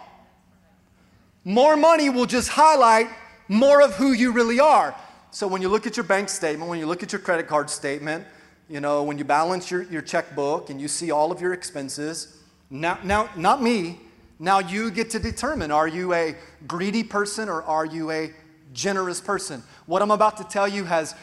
[1.43, 3.07] More money will just highlight
[3.47, 4.95] more of who you really are.
[5.31, 7.69] So when you look at your bank statement, when you look at your credit card
[7.69, 8.25] statement,
[8.69, 12.37] you know, when you balance your, your checkbook and you see all of your expenses,
[12.69, 13.99] now, now, not me,
[14.39, 16.35] now you get to determine are you a
[16.67, 18.31] greedy person or are you a
[18.73, 19.63] generous person?
[19.85, 21.15] What I'm about to tell you has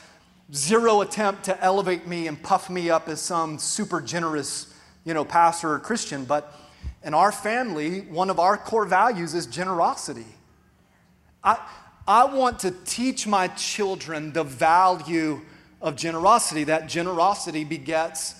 [0.54, 4.72] zero attempt to elevate me and puff me up as some super generous,
[5.04, 6.58] you know, pastor or Christian, but
[7.04, 10.26] in our family, one of our core values is generosity.
[11.42, 11.58] I,
[12.06, 15.40] I want to teach my children the value
[15.80, 16.64] of generosity.
[16.64, 18.36] That generosity begets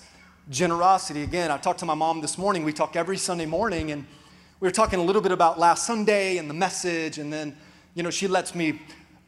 [0.49, 1.23] generosity.
[1.23, 2.63] Again, I talked to my mom this morning.
[2.63, 4.05] We talk every Sunday morning, and
[4.63, 7.53] we were talking a little bit about last Sunday and the message, and then,
[7.95, 8.79] you know, she lets me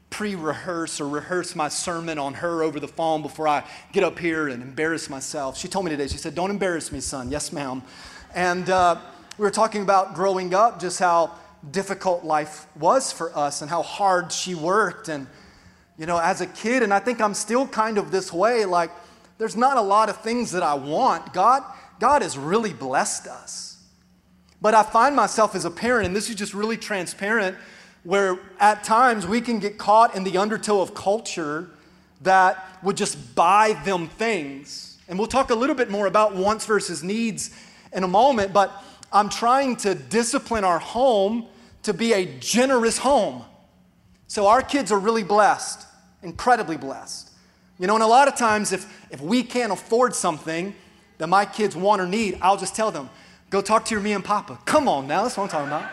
[0.09, 4.17] pre rehearse or rehearse my sermon on her over the phone before I get up
[4.17, 5.57] here and embarrass myself.
[5.57, 7.31] She told me today, she said, Don't embarrass me, son.
[7.31, 7.83] Yes, ma'am.
[8.33, 8.97] And uh,
[9.37, 11.35] we were talking about growing up, just how
[11.69, 15.09] difficult life was for us and how hard she worked.
[15.09, 15.27] And
[15.97, 18.91] you know, as a kid, and I think I'm still kind of this way, like,
[19.37, 21.33] there's not a lot of things that I want.
[21.33, 21.61] God,
[21.99, 23.74] God has really blessed us.
[24.61, 27.57] But I find myself as a parent, and this is just really transparent,
[28.03, 31.69] where at times we can get caught in the undertow of culture
[32.21, 34.97] that would just buy them things.
[35.07, 37.51] And we'll talk a little bit more about wants versus needs
[37.93, 38.71] in a moment, but
[39.11, 41.47] I'm trying to discipline our home
[41.83, 43.43] to be a generous home.
[44.27, 45.85] So our kids are really blessed,
[46.23, 47.31] incredibly blessed.
[47.79, 50.75] You know, and a lot of times if, if we can't afford something
[51.17, 53.09] that my kids want or need, I'll just tell them,
[53.49, 54.59] go talk to your me and papa.
[54.65, 55.91] Come on now, that's what I'm talking about.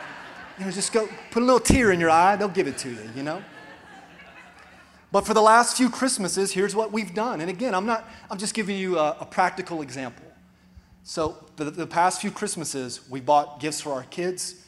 [0.59, 2.91] You know, just go put a little tear in your eye, they'll give it to
[2.91, 3.43] you, you know?
[5.11, 7.43] But for the last few Christmases, here's what we've done.
[7.43, 10.25] And again, I'm not, I'm just giving you a, a practical example.
[11.05, 14.63] So the, the past few Christmases, we bought gifts for our kids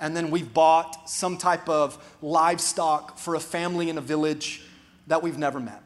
[0.00, 4.62] and then we've bought some type of livestock for a family in a village
[5.06, 5.82] that we've never met.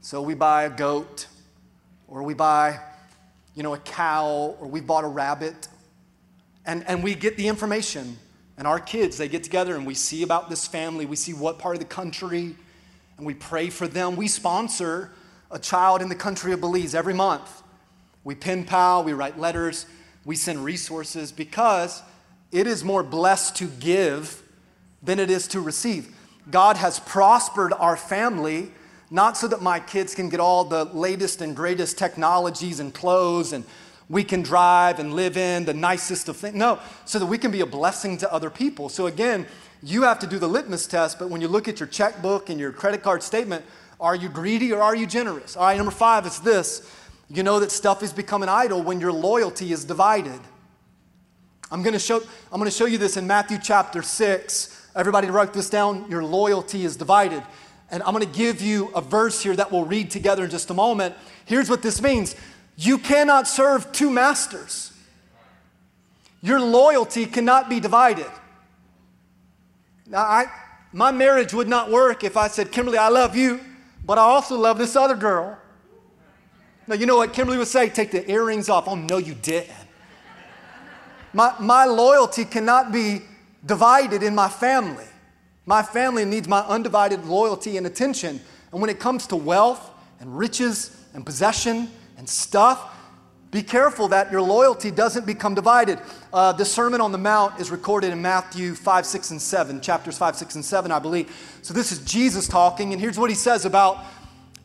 [0.00, 1.26] So we buy a goat,
[2.08, 2.78] or we buy,
[3.54, 5.68] you know, a cow, or we bought a rabbit,
[6.66, 8.16] and, and we get the information.
[8.56, 11.58] And our kids, they get together and we see about this family, we see what
[11.58, 12.54] part of the country,
[13.16, 14.16] and we pray for them.
[14.16, 15.12] We sponsor
[15.50, 17.62] a child in the country of Belize every month.
[18.22, 19.86] We pen pal, we write letters,
[20.24, 22.02] we send resources because
[22.50, 24.42] it is more blessed to give
[25.02, 26.14] than it is to receive.
[26.50, 28.72] God has prospered our family,
[29.10, 33.52] not so that my kids can get all the latest and greatest technologies and clothes
[33.52, 33.64] and
[34.08, 36.54] we can drive and live in the nicest of things.
[36.54, 38.88] No, so that we can be a blessing to other people.
[38.88, 39.46] So again,
[39.82, 42.58] you have to do the litmus test, but when you look at your checkbook and
[42.58, 43.64] your credit card statement,
[44.00, 45.56] are you greedy or are you generous?
[45.56, 46.90] All right, number five is this.
[47.28, 50.40] You know that stuff has become an idol when your loyalty is divided.
[51.70, 52.20] I'm going to show,
[52.52, 54.90] I'm going to show you this in Matthew chapter 6.
[54.94, 56.08] Everybody write this down.
[56.10, 57.42] Your loyalty is divided.
[57.90, 60.70] And I'm going to give you a verse here that we'll read together in just
[60.70, 61.14] a moment.
[61.44, 62.34] Here's what this means
[62.76, 64.92] You cannot serve two masters.
[66.42, 68.30] Your loyalty cannot be divided.
[70.06, 70.46] Now, I,
[70.92, 73.60] my marriage would not work if I said, Kimberly, I love you,
[74.04, 75.58] but I also love this other girl.
[76.86, 77.88] Now, you know what Kimberly would say?
[77.88, 78.86] Take the earrings off.
[78.86, 79.72] Oh, no, you didn't.
[81.32, 83.22] My, my loyalty cannot be
[83.64, 85.06] divided in my family.
[85.66, 88.40] My family needs my undivided loyalty and attention.
[88.72, 89.90] And when it comes to wealth
[90.20, 91.88] and riches and possession
[92.18, 92.90] and stuff,
[93.50, 96.00] be careful that your loyalty doesn't become divided.
[96.32, 100.18] Uh, the Sermon on the Mount is recorded in Matthew 5, 6, and 7, chapters
[100.18, 101.32] 5, 6, and 7, I believe.
[101.62, 104.04] So this is Jesus talking, and here's what he says about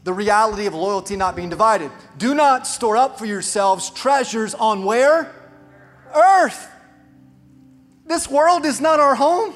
[0.06, 1.92] the reality of loyalty not being divided.
[2.18, 5.36] Do not store up for yourselves treasures on where?
[6.16, 6.68] Earth.
[8.08, 9.54] This world is not our home.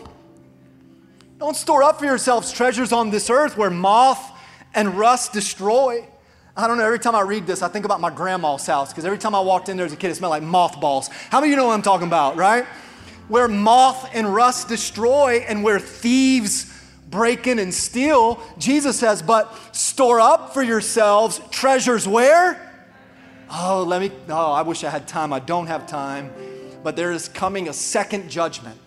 [1.44, 4.32] Don't store up for yourselves treasures on this earth where moth
[4.74, 6.08] and rust destroy
[6.56, 9.04] I don't know, every time I read this, I think about my grandma's house because
[9.04, 11.10] every time I walked in there as a kid, it smelled like mothballs.
[11.10, 12.64] How many of you know what I'm talking about, right?
[13.28, 16.72] Where moth and rust destroy and where thieves
[17.10, 22.72] break in and steal, Jesus says, but store up for yourselves treasures where?
[23.52, 25.34] Oh, let me, oh, I wish I had time.
[25.34, 26.32] I don't have time.
[26.84, 28.83] But there is coming a second judgment.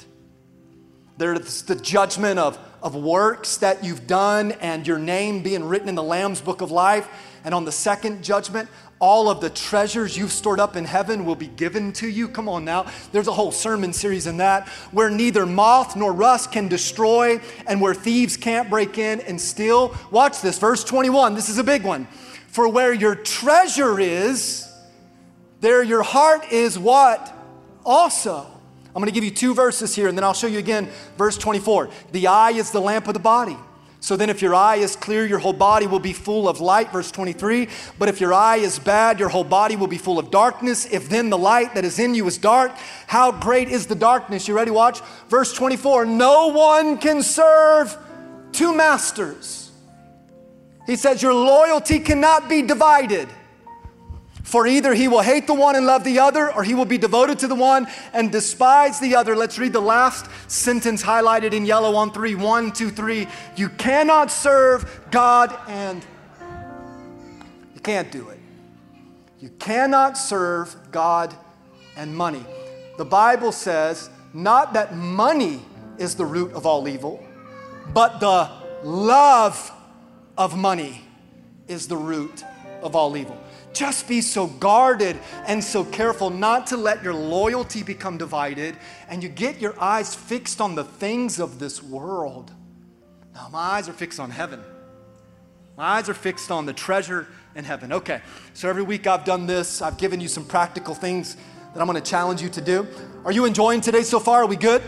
[1.19, 5.95] There's the judgment of, of works that you've done and your name being written in
[5.95, 7.09] the Lamb's book of life.
[7.45, 11.35] And on the second judgment, all of the treasures you've stored up in heaven will
[11.35, 12.29] be given to you.
[12.29, 12.87] Come on now.
[13.13, 17.81] There's a whole sermon series in that where neither moth nor rust can destroy and
[17.81, 19.97] where thieves can't break in and steal.
[20.11, 21.35] Watch this, verse 21.
[21.35, 22.07] This is a big one.
[22.49, 24.67] For where your treasure is,
[25.61, 27.33] there your heart is what?
[27.85, 28.56] Also.
[28.97, 30.89] I'm going to give you two verses here and then I'll show you again
[31.19, 31.91] verse 24.
[32.13, 33.59] The eye is the lamp of the body.
[34.01, 36.93] So then, if your eye is clear, your whole body will be full of light.
[36.93, 37.69] Verse 23.
[37.99, 40.87] But if your eye is bad, your whole body will be full of darkness.
[40.91, 42.73] If then the light that is in you is dark,
[43.07, 44.49] how great is the darkness?
[44.49, 44.71] You ready?
[44.71, 45.01] Watch.
[45.29, 46.07] Verse 24.
[46.07, 47.97] No one can serve
[48.53, 49.73] two masters.
[50.87, 53.29] He says, Your loyalty cannot be divided.
[54.47, 56.99] For either he will hate the one and love the other, or he will be
[56.99, 59.35] devoted to the one and despise the other.
[59.35, 62.37] Let's read the last sentence highlighted in yellow on three.
[62.37, 63.27] One, two, three.
[63.57, 66.07] You cannot serve God and
[67.75, 68.39] you can't do it.
[69.41, 71.35] You cannot serve God
[71.97, 72.47] and money.
[72.99, 75.61] The Bible says not that money
[75.99, 77.21] is the root of all evil,
[77.93, 78.49] but the
[78.85, 79.73] love
[80.39, 81.03] of money
[81.67, 82.45] is the root
[82.81, 83.37] of all evil
[83.77, 88.77] just be so guarded and so careful not to let your loyalty become divided
[89.09, 92.51] and you get your eyes fixed on the things of this world.
[93.35, 94.61] Now, my eyes are fixed on heaven.
[95.77, 97.93] My eyes are fixed on the treasure in heaven.
[97.93, 98.23] Okay,
[98.55, 101.37] so every week I've done this, I've given you some practical things
[101.75, 102.87] that I'm to challenge you to do.
[103.27, 104.45] Are you enjoying today so far?
[104.45, 104.83] Are we good?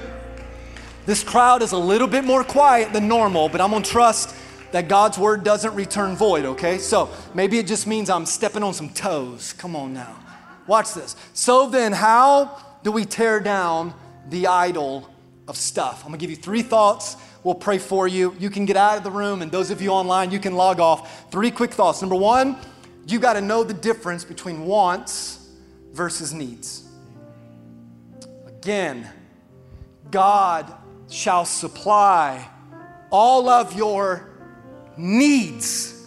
[1.04, 4.34] This crowd is a little bit more quiet than normal, but I'm to trust
[4.72, 6.78] that God's word doesn't return void, okay?
[6.78, 9.52] So maybe it just means I'm stepping on some toes.
[9.54, 10.16] Come on now.
[10.66, 11.16] Watch this.
[11.32, 13.94] So then, how do we tear down
[14.28, 15.08] the idol
[15.46, 16.02] of stuff?
[16.02, 17.16] I'm gonna give you three thoughts.
[17.42, 18.34] We'll pray for you.
[18.38, 20.80] You can get out of the room, and those of you online, you can log
[20.80, 21.30] off.
[21.30, 22.02] Three quick thoughts.
[22.02, 22.56] Number one,
[23.06, 25.48] you gotta know the difference between wants
[25.92, 26.84] versus needs.
[28.46, 29.08] Again,
[30.10, 30.70] God
[31.08, 32.46] shall supply
[33.10, 34.28] all of your
[34.98, 36.06] needs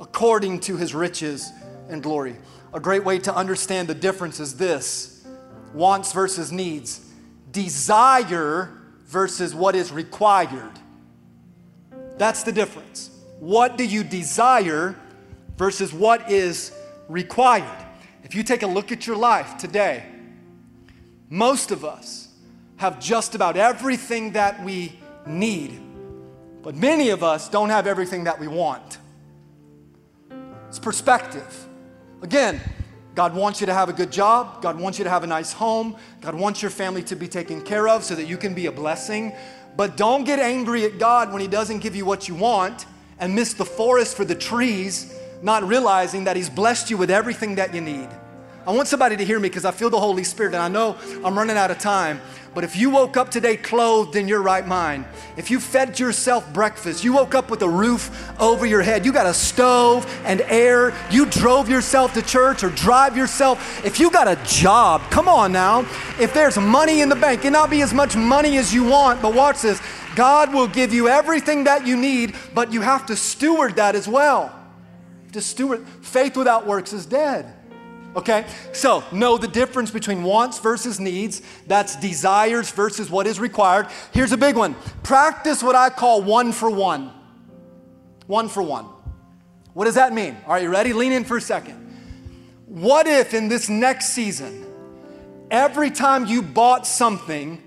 [0.00, 1.50] according to his riches
[1.88, 2.36] and glory.
[2.74, 5.26] A great way to understand the difference is this
[5.72, 7.12] wants versus needs,
[7.50, 8.70] desire
[9.04, 10.72] versus what is required.
[12.18, 13.10] That's the difference.
[13.38, 14.96] What do you desire
[15.56, 16.72] versus what is
[17.08, 17.86] required?
[18.24, 20.04] If you take a look at your life today,
[21.28, 22.28] most of us
[22.76, 25.80] have just about everything that we need
[26.66, 28.98] but many of us don't have everything that we want.
[30.66, 31.68] It's perspective.
[32.22, 32.60] Again,
[33.14, 34.62] God wants you to have a good job.
[34.62, 35.94] God wants you to have a nice home.
[36.20, 38.72] God wants your family to be taken care of so that you can be a
[38.72, 39.32] blessing.
[39.76, 42.86] But don't get angry at God when He doesn't give you what you want
[43.20, 47.54] and miss the forest for the trees, not realizing that He's blessed you with everything
[47.54, 48.08] that you need.
[48.66, 50.96] I want somebody to hear me because I feel the Holy Spirit and I know
[51.24, 52.20] I'm running out of time.
[52.56, 55.04] But if you woke up today clothed in your right mind,
[55.36, 59.12] if you fed yourself breakfast, you woke up with a roof over your head, you
[59.12, 64.10] got a stove and air, you drove yourself to church or drive yourself, if you
[64.10, 65.80] got a job, come on now.
[66.18, 69.20] If there's money in the bank, it not be as much money as you want,
[69.20, 69.78] but watch this.
[70.14, 74.08] God will give you everything that you need, but you have to steward that as
[74.08, 74.50] well.
[75.32, 77.52] To steward faith without works is dead.
[78.16, 78.46] Okay?
[78.72, 81.42] So, know the difference between wants versus needs.
[81.66, 83.88] That's desires versus what is required.
[84.12, 87.12] Here's a big one practice what I call one for one.
[88.26, 88.86] One for one.
[89.74, 90.36] What does that mean?
[90.46, 90.94] Are you ready?
[90.94, 91.82] Lean in for a second.
[92.66, 94.66] What if in this next season,
[95.50, 97.62] every time you bought something,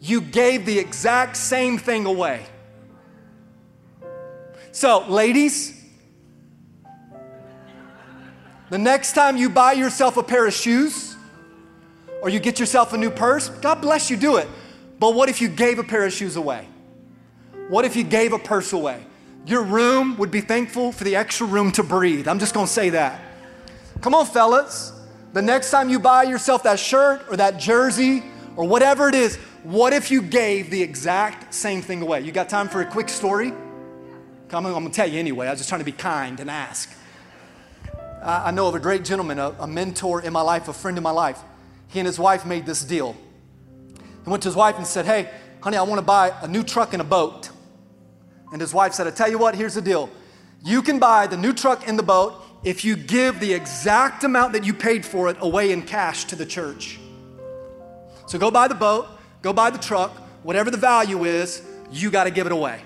[0.00, 2.44] you gave the exact same thing away?
[4.72, 5.81] So, ladies,
[8.72, 11.14] the next time you buy yourself a pair of shoes
[12.22, 14.48] or you get yourself a new purse, God bless you, do it.
[14.98, 16.66] But what if you gave a pair of shoes away?
[17.68, 19.04] What if you gave a purse away?
[19.44, 22.26] Your room would be thankful for the extra room to breathe.
[22.26, 23.20] I'm just gonna say that.
[24.00, 24.94] Come on, fellas.
[25.34, 28.22] The next time you buy yourself that shirt or that jersey
[28.56, 32.22] or whatever it is, what if you gave the exact same thing away?
[32.22, 33.52] You got time for a quick story?
[34.48, 35.46] Come on, I'm gonna tell you anyway.
[35.46, 36.90] I was just trying to be kind and ask.
[38.22, 41.02] I know of a great gentleman, a, a mentor in my life, a friend in
[41.02, 41.40] my life.
[41.88, 43.16] He and his wife made this deal.
[44.24, 45.28] He went to his wife and said, Hey,
[45.60, 47.50] honey, I wanna buy a new truck and a boat.
[48.52, 50.08] And his wife said, I tell you what, here's the deal.
[50.64, 54.52] You can buy the new truck and the boat if you give the exact amount
[54.52, 57.00] that you paid for it away in cash to the church.
[58.26, 59.08] So go buy the boat,
[59.42, 60.12] go buy the truck,
[60.44, 62.80] whatever the value is, you got to give it away.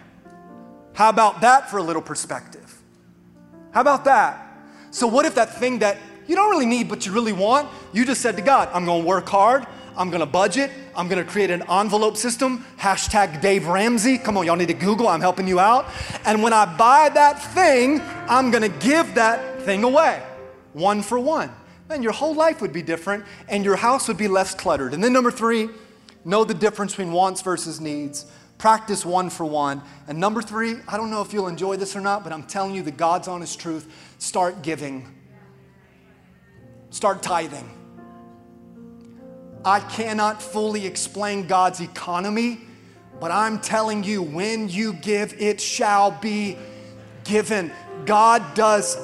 [0.94, 2.80] How about that for a little perspective?
[3.72, 4.45] How about that?
[4.96, 8.06] So, what if that thing that you don't really need but you really want, you
[8.06, 10.70] just said to God, I'm to work hard, I'm gonna budget.
[10.96, 12.64] I'm gonna create an envelope system.
[12.78, 14.16] Hashtag Dave Ramsey.
[14.16, 15.06] Come on, y'all need to Google.
[15.08, 15.84] I'm helping you out.
[16.24, 20.22] And when I buy that thing, I'm gonna give that thing away,
[20.72, 21.50] one for one.
[21.88, 24.94] Then your whole life would be different and your house would be less cluttered.
[24.94, 25.68] And then number three,
[26.24, 28.24] know the difference between wants versus needs.
[28.58, 29.82] Practice one for one.
[30.08, 32.74] And number three, I don't know if you'll enjoy this or not, but I'm telling
[32.74, 35.06] you the God's honest truth start giving,
[36.90, 37.70] start tithing.
[39.64, 42.60] I cannot fully explain God's economy,
[43.20, 46.56] but I'm telling you, when you give, it shall be
[47.24, 47.72] given.
[48.04, 48.96] God does.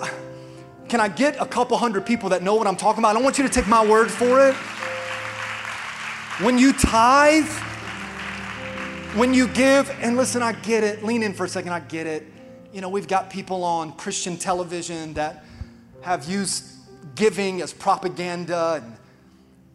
[0.88, 3.10] Can I get a couple hundred people that know what I'm talking about?
[3.10, 4.54] I don't want you to take my word for it.
[6.44, 7.50] When you tithe,
[9.14, 11.04] when you give, and listen, I get it.
[11.04, 12.24] Lean in for a second, I get it.
[12.72, 15.44] You know, we've got people on Christian television that
[16.00, 16.64] have used
[17.14, 18.96] giving as propaganda and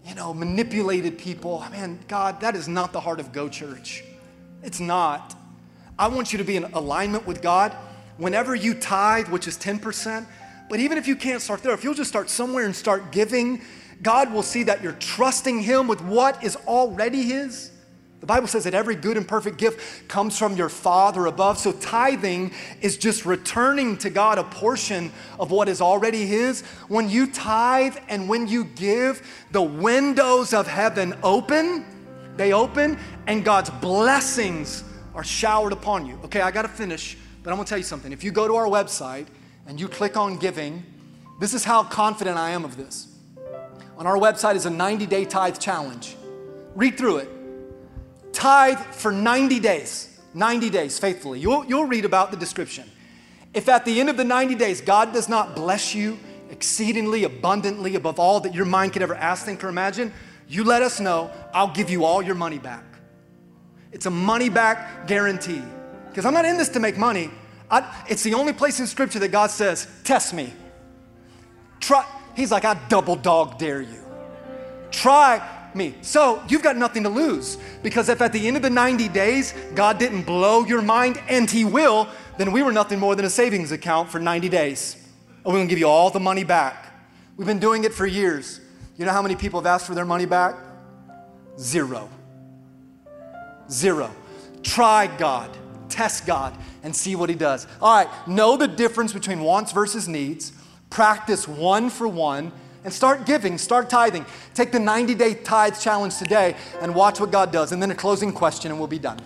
[0.07, 1.63] you know, manipulated people.
[1.71, 4.03] Man, God, that is not the heart of Go Church.
[4.63, 5.35] It's not.
[5.99, 7.75] I want you to be in alignment with God.
[8.17, 10.25] Whenever you tithe, which is 10%,
[10.69, 13.61] but even if you can't start there, if you'll just start somewhere and start giving,
[14.01, 17.71] God will see that you're trusting Him with what is already His.
[18.19, 21.59] The Bible says that every good and perfect gift comes from your Father above.
[21.59, 22.51] So tithing
[22.81, 26.61] is just returning to God a portion of what is already His.
[26.87, 31.85] When you tithe and when you give, the windows of heaven open,
[32.37, 32.97] they open,
[33.27, 36.19] and God's blessings are showered upon you.
[36.25, 38.11] Okay, I gotta finish, but I'm gonna tell you something.
[38.11, 39.27] If you go to our website
[39.67, 40.83] and you click on giving,
[41.39, 43.09] this is how confident I am of this.
[43.95, 46.15] On our website is a 90 day tithe challenge.
[46.75, 47.36] Read through it
[48.37, 51.39] tithe for 90 days, 90 days faithfully.
[51.39, 52.89] You'll, you'll read about the description.
[53.51, 56.19] If at the end of the 90 days God does not bless you
[56.51, 60.13] exceedingly abundantly above all that your mind could ever ask, think, or imagine,
[60.47, 61.31] you let us know.
[61.51, 62.83] I'll give you all your money back.
[63.91, 65.63] It's a money back guarantee.
[66.09, 67.31] Because I'm not in this to make money.
[67.71, 70.53] I, it's the only place in Scripture that God says, Test me.
[71.79, 72.05] Try.
[72.35, 74.03] He's like, I double dog dare you.
[74.91, 75.95] Try me.
[76.01, 79.53] So you've got nothing to lose because if at the end of the 90 days
[79.75, 82.07] God didn't blow your mind, and He will,
[82.37, 84.95] then we were nothing more than a savings account for 90 days.
[85.45, 86.93] And we're gonna give you all the money back.
[87.37, 88.59] We've been doing it for years.
[88.97, 90.55] You know how many people have asked for their money back?
[91.59, 92.09] Zero.
[93.69, 94.13] Zero.
[94.63, 95.55] Try God,
[95.87, 97.67] test God, and see what He does.
[97.81, 100.51] All right, know the difference between wants versus needs.
[100.89, 102.51] Practice one for one
[102.87, 104.25] and start giving, start tithing.
[104.53, 107.73] Take the 90 day tithe challenge today and watch what God does.
[107.73, 109.19] And then a closing question, and we'll be done.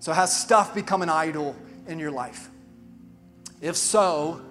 [0.00, 2.50] So, has stuff become an idol in your life?
[3.62, 4.42] If so,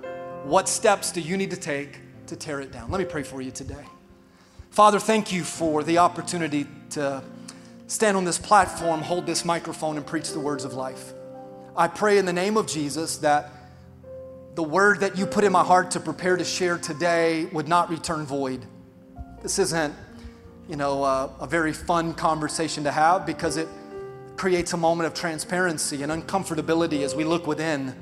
[0.45, 2.89] what steps do you need to take to tear it down?
[2.89, 3.85] Let me pray for you today.
[4.71, 7.21] Father, thank you for the opportunity to
[7.85, 11.13] stand on this platform, hold this microphone, and preach the words of life.
[11.77, 13.51] I pray in the name of Jesus that
[14.59, 17.89] the word that you put in my heart to prepare to share today would not
[17.89, 18.65] return void.
[19.41, 19.95] This isn't,
[20.67, 23.69] you know, uh, a very fun conversation to have because it
[24.35, 27.95] creates a moment of transparency and uncomfortability as we look within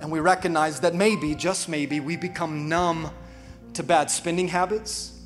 [0.00, 3.12] and we recognize that maybe, just maybe, we become numb
[3.74, 5.22] to bad spending habits,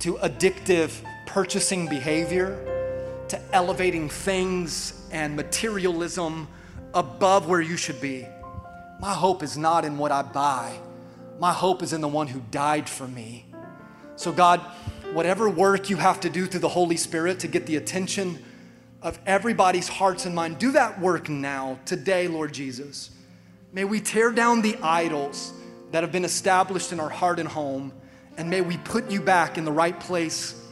[0.00, 0.92] to addictive
[1.24, 6.48] purchasing behavior, to elevating things and materialism
[6.92, 8.26] above where you should be.
[9.02, 10.78] My hope is not in what I buy.
[11.40, 13.46] My hope is in the one who died for me.
[14.14, 14.60] So, God,
[15.12, 18.40] whatever work you have to do through the Holy Spirit to get the attention
[19.02, 23.10] of everybody's hearts and mind, do that work now, today, Lord Jesus.
[23.72, 25.52] May we tear down the idols
[25.90, 27.92] that have been established in our heart and home,
[28.36, 30.64] and may we put you back in the right place.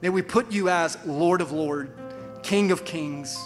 [0.00, 1.90] May we put you as Lord of Lords,
[2.44, 3.36] King of Kings,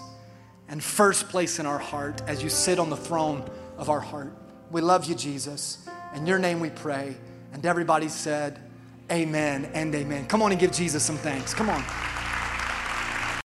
[0.69, 3.49] and first place in our heart as you sit on the throne
[3.79, 4.33] of our heart.
[4.71, 5.89] We love you, Jesus.
[6.15, 7.17] In your name we pray.
[7.53, 8.61] And everybody said,
[9.11, 10.27] Amen and amen.
[10.27, 11.55] Come on and give Jesus some thanks.
[11.55, 11.83] Come on.